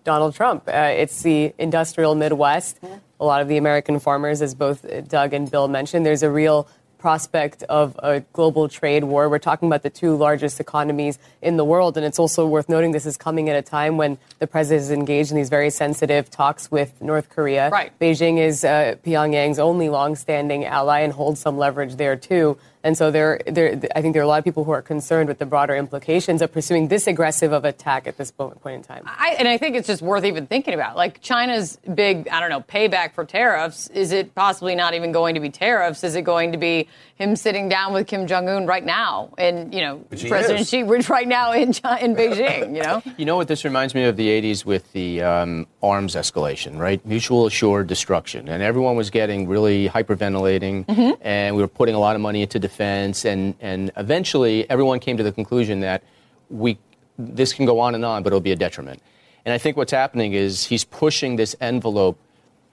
Donald 0.04 0.34
Trump. 0.34 0.66
Uh, 0.66 0.94
it's 0.96 1.20
the 1.24 1.52
industrial 1.58 2.14
Midwest. 2.14 2.78
A 3.20 3.24
lot 3.24 3.42
of 3.42 3.48
the 3.48 3.58
American 3.58 4.00
farmers, 4.00 4.40
as 4.40 4.54
both 4.54 4.86
Doug 5.08 5.34
and 5.34 5.50
Bill 5.50 5.68
mentioned, 5.68 6.06
there's 6.06 6.22
a 6.22 6.30
real 6.30 6.66
prospect 6.98 7.62
of 7.64 7.98
a 8.02 8.20
global 8.32 8.68
trade 8.68 9.04
war. 9.04 9.28
We're 9.28 9.38
talking 9.38 9.68
about 9.68 9.82
the 9.82 9.90
two 9.90 10.16
largest 10.16 10.60
economies 10.60 11.18
in 11.42 11.56
the 11.56 11.64
world, 11.64 11.96
and 11.96 12.04
it's 12.04 12.18
also 12.18 12.46
worth 12.46 12.68
noting 12.68 12.92
this 12.92 13.06
is 13.06 13.16
coming 13.16 13.48
at 13.48 13.56
a 13.56 13.62
time 13.62 13.96
when 13.96 14.18
the 14.38 14.46
president 14.46 14.82
is 14.84 14.90
engaged 14.90 15.30
in 15.30 15.36
these 15.36 15.48
very 15.48 15.70
sensitive 15.70 16.30
talks 16.30 16.70
with 16.70 17.00
North 17.00 17.28
Korea. 17.28 17.70
Right. 17.70 17.92
Beijing 18.00 18.38
is 18.38 18.64
uh, 18.64 18.96
Pyongyang's 19.04 19.58
only 19.58 19.88
longstanding 19.88 20.64
ally 20.64 21.00
and 21.00 21.12
holds 21.12 21.40
some 21.40 21.58
leverage 21.58 21.96
there 21.96 22.16
too. 22.16 22.58
And 22.86 22.96
so 22.96 23.10
there, 23.10 23.40
there, 23.46 23.80
I 23.96 24.00
think 24.00 24.12
there 24.12 24.22
are 24.22 24.24
a 24.24 24.28
lot 24.28 24.38
of 24.38 24.44
people 24.44 24.62
who 24.62 24.70
are 24.70 24.80
concerned 24.80 25.28
with 25.28 25.40
the 25.40 25.44
broader 25.44 25.74
implications 25.74 26.40
of 26.40 26.52
pursuing 26.52 26.86
this 26.86 27.08
aggressive 27.08 27.50
of 27.50 27.64
attack 27.64 28.06
at 28.06 28.16
this 28.16 28.30
point 28.30 28.64
in 28.64 28.82
time. 28.84 29.02
I, 29.06 29.34
and 29.40 29.48
I 29.48 29.58
think 29.58 29.74
it's 29.74 29.88
just 29.88 30.02
worth 30.02 30.24
even 30.24 30.46
thinking 30.46 30.72
about. 30.72 30.96
Like 30.96 31.20
China's 31.20 31.78
big, 31.92 32.28
I 32.28 32.38
don't 32.38 32.48
know, 32.48 32.60
payback 32.60 33.14
for 33.14 33.24
tariffs. 33.24 33.88
Is 33.88 34.12
it 34.12 34.36
possibly 34.36 34.76
not 34.76 34.94
even 34.94 35.10
going 35.10 35.34
to 35.34 35.40
be 35.40 35.50
tariffs? 35.50 36.04
Is 36.04 36.14
it 36.14 36.22
going 36.22 36.52
to 36.52 36.58
be 36.58 36.88
him 37.16 37.34
sitting 37.34 37.68
down 37.68 37.94
with 37.94 38.06
Kim 38.06 38.26
Jong 38.26 38.46
Un 38.48 38.66
right 38.66 38.84
now, 38.84 39.30
and 39.38 39.72
you 39.72 39.80
know, 39.80 39.98
President 40.10 40.60
is. 40.60 40.68
Xi 40.68 40.82
right 40.82 41.26
now 41.26 41.52
in 41.52 41.68
in 42.00 42.14
Beijing? 42.14 42.76
You 42.76 42.82
know, 42.82 43.02
You 43.16 43.24
know 43.24 43.36
what 43.36 43.48
this 43.48 43.64
reminds 43.64 43.94
me 43.94 44.04
of 44.04 44.16
the 44.16 44.28
80s 44.28 44.64
with 44.66 44.92
the 44.92 45.22
um, 45.22 45.66
arms 45.82 46.14
escalation, 46.14 46.78
right? 46.78 47.04
Mutual 47.06 47.46
assured 47.46 47.86
destruction. 47.86 48.48
And 48.48 48.62
everyone 48.62 48.96
was 48.96 49.08
getting 49.08 49.48
really 49.48 49.88
hyperventilating, 49.88 50.84
Mhm. 50.86 51.16
and 51.22 51.56
we 51.56 51.62
were 51.62 51.68
putting 51.68 51.94
a 51.94 51.98
lot 51.98 52.16
of 52.16 52.20
money 52.20 52.42
into 52.42 52.58
defense. 52.58 53.24
And, 53.24 53.54
and 53.60 53.90
eventually, 53.96 54.68
everyone 54.68 55.00
came 55.00 55.16
to 55.16 55.22
the 55.22 55.32
conclusion 55.32 55.80
that 55.80 56.02
we, 56.50 56.76
this 57.18 57.54
can 57.54 57.64
go 57.64 57.80
on 57.80 57.94
and 57.94 58.04
on, 58.04 58.22
but 58.22 58.28
it'll 58.28 58.40
be 58.40 58.52
a 58.52 58.56
detriment. 58.56 59.02
And 59.46 59.54
I 59.54 59.58
think 59.58 59.76
what's 59.78 59.92
happening 59.92 60.34
is 60.34 60.66
he's 60.66 60.84
pushing 60.84 61.36
this 61.36 61.56
envelope 61.62 62.18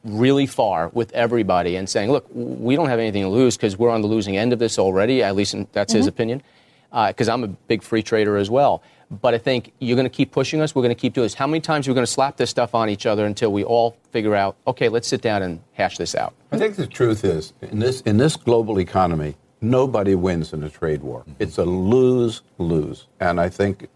really 0.03 0.45
far 0.45 0.89
with 0.93 1.11
everybody 1.13 1.75
and 1.75 1.89
saying, 1.89 2.11
look, 2.11 2.25
we 2.33 2.75
don't 2.75 2.89
have 2.89 2.99
anything 2.99 3.23
to 3.23 3.29
lose 3.29 3.55
because 3.57 3.77
we're 3.77 3.89
on 3.89 4.01
the 4.01 4.07
losing 4.07 4.37
end 4.37 4.53
of 4.53 4.59
this 4.59 4.77
already, 4.77 5.23
at 5.23 5.35
least 5.35 5.55
that's 5.71 5.93
his 5.93 6.05
Mhm. 6.05 6.09
opinion, 6.09 6.41
because 7.07 7.29
I'm 7.29 7.43
a 7.43 7.47
big 7.47 7.81
free 7.81 8.03
trader 8.03 8.37
as 8.37 8.49
well. 8.49 8.81
But 9.21 9.33
I 9.33 9.37
think 9.37 9.71
you're 9.79 9.95
going 9.95 10.05
to 10.09 10.15
keep 10.15 10.31
pushing 10.31 10.59
us. 10.59 10.73
We're 10.73 10.81
going 10.81 10.95
to 10.95 10.99
keep 10.99 11.13
doing 11.13 11.25
this. 11.25 11.35
How 11.35 11.45
many 11.45 11.59
times 11.61 11.87
are 11.87 11.91
we 11.91 11.95
going 11.95 12.05
to 12.05 12.11
slap 12.11 12.37
this 12.37 12.49
stuff 12.49 12.73
on 12.73 12.89
each 12.89 13.05
other 13.05 13.25
until 13.25 13.51
we 13.53 13.63
all 13.63 13.95
figure 14.11 14.33
out, 14.35 14.55
okay, 14.65 14.89
let's 14.89 15.07
sit 15.07 15.21
down 15.21 15.43
and 15.43 15.59
hash 15.73 15.97
this 15.97 16.15
out? 16.15 16.33
I 16.51 16.57
think 16.57 16.75
the 16.77 16.87
truth 16.87 17.23
is, 17.23 17.53
in 17.61 17.79
this 17.79 18.01
in 18.01 18.17
this 18.17 18.35
global 18.35 18.79
economy, 18.79 19.35
nobody 19.61 20.15
wins 20.15 20.51
in 20.51 20.63
a 20.63 20.69
trade 20.69 21.03
war. 21.03 21.23
It's 21.37 21.57
a 21.59 21.63
lose 21.65 22.41
lose, 22.57 23.05
and 23.19 23.39
I 23.39 23.49
think. 23.49 23.87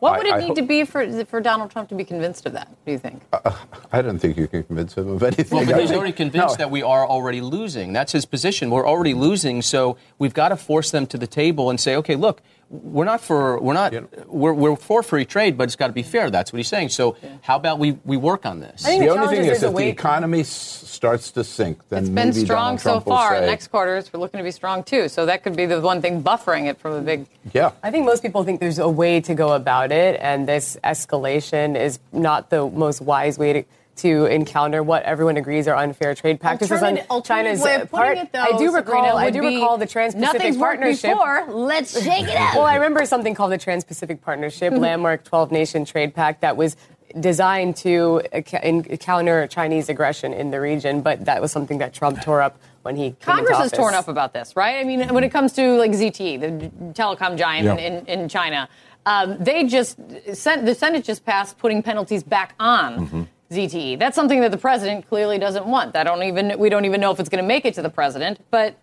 What 0.00 0.02
I- 0.14 0.18
would 0.18 0.26
it 0.26 0.32
I 0.34 0.38
need 0.40 0.46
hope- 0.48 0.56
to 0.56 0.62
be 0.62 0.84
for 0.84 1.24
for 1.24 1.40
Donald 1.40 1.70
Trump 1.70 1.88
to 1.90 1.94
be 1.94 2.04
convinced 2.04 2.44
of 2.46 2.52
that? 2.54 2.68
Do 2.84 2.92
you 2.92 2.98
think? 2.98 3.22
Uh, 3.32 3.38
uh, 3.44 3.52
I 3.92 4.02
don't 4.02 4.18
think 4.18 4.36
you 4.36 4.46
can 4.48 4.62
convince 4.64 4.94
him 4.94 5.08
of 5.08 5.22
anything. 5.22 5.56
Well, 5.58 5.66
but 5.66 5.80
he's 5.80 5.92
already 5.96 6.12
convinced 6.12 6.58
no. 6.58 6.64
that 6.64 6.70
we 6.70 6.82
are 6.82 7.06
already 7.06 7.40
losing. 7.40 7.92
That's 7.92 8.12
his 8.12 8.26
position. 8.26 8.70
We're 8.70 8.86
already 8.86 9.14
losing, 9.14 9.62
so 9.62 9.96
we've 10.18 10.34
got 10.34 10.48
to 10.48 10.56
force 10.56 10.90
them 10.90 11.06
to 11.08 11.18
the 11.18 11.26
table 11.26 11.70
and 11.70 11.78
say, 11.80 11.96
okay, 11.96 12.16
look, 12.16 12.42
we're 12.68 13.04
not 13.04 13.20
for 13.20 13.60
we're 13.60 13.74
not 13.74 13.94
we're, 14.28 14.52
we're 14.52 14.74
for 14.76 15.02
free 15.02 15.24
trade, 15.24 15.56
but 15.56 15.64
it's 15.64 15.76
got 15.76 15.86
to 15.86 15.92
be 15.92 16.02
fair. 16.02 16.30
That's 16.30 16.52
what 16.52 16.56
he's 16.58 16.66
saying. 16.68 16.88
So 16.88 17.16
how 17.42 17.56
about 17.56 17.78
we 17.78 17.92
we 18.04 18.16
work 18.16 18.44
on 18.44 18.58
this? 18.60 18.82
the 18.82 19.08
only 19.08 19.36
thing 19.36 19.46
is, 19.46 19.62
if 19.62 19.74
the 19.74 19.86
economy 19.88 20.40
s- 20.40 20.48
starts 20.48 21.30
to 21.32 21.44
sink, 21.44 21.78
then 21.88 22.00
It's 22.00 22.08
been 22.08 22.30
maybe 22.30 22.44
strong 22.44 22.76
Donald 22.76 22.80
so 22.80 22.90
Trump 22.90 23.04
far. 23.06 23.38
say, 23.38 23.46
Next 23.46 23.68
quarters, 23.68 24.12
we're 24.12 24.18
looking 24.18 24.38
to 24.38 24.44
be 24.44 24.50
strong 24.50 24.82
too. 24.82 25.08
So 25.08 25.26
that 25.26 25.44
could 25.44 25.54
be 25.56 25.66
the 25.66 25.80
one 25.80 26.02
thing 26.02 26.22
buffering 26.24 26.66
it 26.66 26.78
from 26.80 26.94
a 26.94 27.00
big. 27.00 27.26
Yeah. 27.54 27.70
I 27.84 27.90
think 27.92 28.04
most 28.04 28.22
people 28.22 28.42
think 28.42 28.58
there's 28.58 28.80
a 28.80 28.88
way 28.88 29.20
to 29.20 29.34
go 29.34 29.52
about 29.52 29.92
it, 29.92 30.18
and 30.20 30.48
this 30.48 30.76
escalation 30.82 31.76
is 31.80 32.00
not 32.12 32.50
the 32.50 32.66
most 32.68 33.00
wise 33.00 33.38
way 33.38 33.52
to. 33.52 33.64
To 33.96 34.26
encounter 34.26 34.82
what 34.82 35.04
everyone 35.04 35.38
agrees 35.38 35.66
are 35.66 35.74
unfair 35.74 36.14
trade 36.14 36.38
practices 36.38 36.82
on 36.82 36.98
Alternative- 36.98 37.10
alternative 37.10 37.60
China's 37.60 37.62
way 37.64 37.80
of 37.82 37.90
part. 37.90 38.18
it, 38.18 38.30
though, 38.32 38.40
I 38.40 38.50
do 38.58 38.70
Sabrina, 38.70 38.76
recall. 38.76 39.16
I 39.16 39.30
do 39.30 39.40
recall 39.42 39.78
the 39.78 39.86
Trans-Pacific 39.86 40.34
nothing's 40.34 40.58
worked 40.58 40.80
Partnership. 40.80 41.12
before. 41.12 41.46
Let's 41.48 42.02
shake 42.04 42.24
it 42.28 42.36
up. 42.36 42.56
well, 42.56 42.66
I 42.66 42.74
remember 42.74 43.06
something 43.06 43.34
called 43.34 43.52
the 43.52 43.58
Trans-Pacific 43.58 44.20
Partnership, 44.20 44.74
landmark 44.74 45.24
12-nation 45.24 45.86
trade 45.86 46.14
pact 46.14 46.42
that 46.42 46.58
was 46.58 46.76
designed 47.18 47.76
to 47.76 48.20
ac- 48.32 48.58
in- 48.62 48.82
counter 48.98 49.46
Chinese 49.46 49.88
aggression 49.88 50.34
in 50.34 50.50
the 50.50 50.60
region, 50.60 51.00
but 51.00 51.24
that 51.24 51.40
was 51.40 51.50
something 51.50 51.78
that 51.78 51.94
Trump 51.94 52.20
tore 52.20 52.42
up 52.42 52.58
when 52.82 52.96
he 52.96 53.04
came 53.12 53.16
Congress 53.20 53.56
into 53.56 53.64
is 53.64 53.72
torn 53.72 53.94
up 53.94 54.08
about 54.08 54.34
this, 54.34 54.54
right? 54.56 54.76
I 54.78 54.84
mean, 54.84 55.08
when 55.14 55.24
it 55.24 55.30
comes 55.30 55.54
to 55.54 55.76
like 55.78 55.92
ZTE, 55.92 56.38
the 56.40 56.70
telecom 56.92 57.38
giant 57.38 57.64
Yeah. 57.64 57.76
in, 57.86 58.04
in 58.06 58.28
China, 58.28 58.68
um, 59.06 59.38
they 59.38 59.64
just 59.64 59.96
sent 60.34 60.66
the 60.66 60.74
Senate 60.74 61.02
just 61.04 61.24
passed 61.24 61.56
putting 61.56 61.82
penalties 61.82 62.22
back 62.22 62.54
on 62.60 63.28
ZTE. 63.50 63.98
That's 63.98 64.16
something 64.16 64.40
that 64.40 64.50
the 64.50 64.58
president 64.58 65.08
clearly 65.08 65.38
doesn't 65.38 65.66
want. 65.66 65.96
I 65.96 66.04
don't 66.04 66.22
even 66.22 66.58
we 66.58 66.68
don't 66.68 66.84
even 66.84 67.00
know 67.00 67.12
if 67.12 67.20
it's 67.20 67.28
going 67.28 67.42
to 67.42 67.46
make 67.46 67.64
it 67.64 67.74
to 67.74 67.82
the 67.82 67.90
president, 67.90 68.40
but 68.50 68.76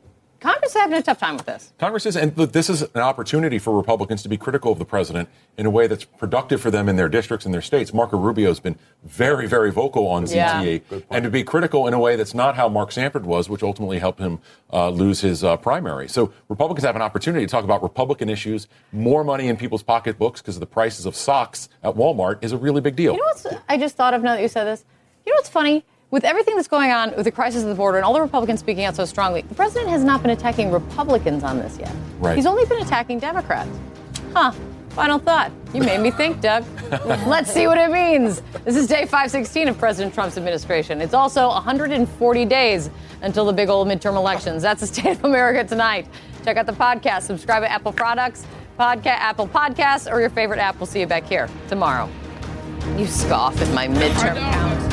Congress 0.43 0.71
is 0.71 0.81
having 0.81 0.97
a 0.97 1.01
tough 1.01 1.19
time 1.19 1.37
with 1.37 1.45
this. 1.45 1.71
Congress 1.79 2.05
is, 2.05 2.17
and 2.17 2.35
this 2.35 2.69
is 2.69 2.81
an 2.81 2.99
opportunity 2.99 3.57
for 3.57 3.77
Republicans 3.77 4.21
to 4.23 4.27
be 4.27 4.35
critical 4.35 4.73
of 4.73 4.77
the 4.77 4.83
president 4.83 5.29
in 5.57 5.65
a 5.65 5.69
way 5.69 5.87
that's 5.87 6.03
productive 6.03 6.59
for 6.59 6.69
them 6.69 6.89
in 6.89 6.97
their 6.97 7.07
districts 7.07 7.45
and 7.45 7.53
their 7.53 7.61
states. 7.61 7.93
Marco 7.93 8.17
Rubio 8.17 8.49
has 8.49 8.59
been 8.59 8.75
very, 9.05 9.47
very 9.47 9.71
vocal 9.71 10.05
on 10.05 10.25
Yeah. 10.27 10.79
And 11.09 11.23
to 11.23 11.29
be 11.29 11.45
critical 11.45 11.87
in 11.87 11.93
a 11.93 11.99
way 11.99 12.17
that's 12.17 12.33
not 12.33 12.57
how 12.57 12.67
Mark 12.67 12.91
Sanford 12.91 13.25
was, 13.25 13.47
which 13.47 13.63
ultimately 13.63 13.99
helped 13.99 14.19
him 14.19 14.39
uh, 14.73 14.89
lose 14.89 15.21
his 15.21 15.45
uh, 15.45 15.55
primary. 15.55 16.09
So 16.09 16.33
Republicans 16.49 16.83
have 16.83 16.97
an 16.97 17.01
opportunity 17.01 17.45
to 17.45 17.49
talk 17.49 17.63
about 17.63 17.81
Republican 17.81 18.27
issues. 18.27 18.67
More 18.91 19.23
money 19.23 19.47
in 19.47 19.55
people's 19.55 19.83
pocketbooks 19.83 20.41
because 20.41 20.57
of 20.57 20.59
the 20.59 20.65
prices 20.65 21.05
of 21.05 21.15
socks 21.15 21.69
at 21.83 21.95
Walmart 21.95 22.43
is 22.43 22.51
a 22.51 22.57
really 22.57 22.81
big 22.81 22.97
deal. 22.97 23.13
You 23.13 23.19
know 23.19 23.25
what's 23.27 23.47
I 23.69 23.77
just 23.77 23.95
thought 23.95 24.13
of 24.13 24.21
now 24.21 24.35
that 24.35 24.41
you 24.41 24.49
said 24.49 24.65
this? 24.65 24.83
You 25.25 25.31
know 25.31 25.37
what's 25.37 25.47
funny? 25.47 25.85
With 26.13 26.25
everything 26.25 26.57
that's 26.57 26.67
going 26.67 26.91
on 26.91 27.15
with 27.15 27.25
the 27.25 27.31
crisis 27.31 27.63
at 27.63 27.69
the 27.69 27.73
border 27.73 27.97
and 27.97 28.05
all 28.05 28.13
the 28.13 28.21
Republicans 28.21 28.59
speaking 28.59 28.83
out 28.83 28.95
so 28.95 29.03
strongly, 29.03 29.41
the 29.41 29.55
president 29.55 29.89
has 29.89 30.03
not 30.03 30.21
been 30.21 30.29
attacking 30.29 30.69
Republicans 30.69 31.43
on 31.43 31.57
this 31.57 31.79
yet. 31.79 31.91
Right. 32.19 32.35
He's 32.35 32.45
only 32.45 32.67
been 32.67 32.83
attacking 32.83 33.17
Democrats. 33.17 33.71
Huh. 34.31 34.51
Final 34.89 35.17
thought. 35.17 35.51
You 35.73 35.81
made 35.81 36.01
me 36.01 36.11
think, 36.11 36.39
Doug. 36.39 36.65
Let's 37.25 37.51
see 37.51 37.65
what 37.65 37.79
it 37.79 37.89
means. 37.89 38.43
This 38.63 38.75
is 38.75 38.85
day 38.85 39.05
516 39.05 39.69
of 39.69 39.79
President 39.79 40.13
Trump's 40.13 40.37
administration. 40.37 41.01
It's 41.01 41.15
also 41.15 41.47
140 41.47 42.45
days 42.45 42.91
until 43.23 43.45
the 43.45 43.53
big 43.53 43.69
old 43.69 43.87
midterm 43.87 44.15
elections. 44.15 44.61
That's 44.61 44.81
the 44.81 44.87
state 44.87 45.17
of 45.17 45.25
America 45.25 45.67
tonight. 45.67 46.05
Check 46.45 46.57
out 46.57 46.67
the 46.67 46.73
podcast. 46.73 47.23
Subscribe 47.23 47.63
to 47.63 47.71
Apple 47.71 47.91
Products, 47.91 48.45
Podca- 48.79 49.07
Apple 49.07 49.47
Podcasts, 49.47 50.11
or 50.11 50.19
your 50.19 50.29
favorite 50.29 50.59
app. 50.59 50.77
We'll 50.77 50.85
see 50.85 50.99
you 50.99 51.07
back 51.07 51.25
here 51.25 51.49
tomorrow. 51.69 52.07
You 52.97 53.07
scoff 53.07 53.59
at 53.59 53.73
my 53.73 53.87
midterm 53.87 54.35
count. 54.35 54.92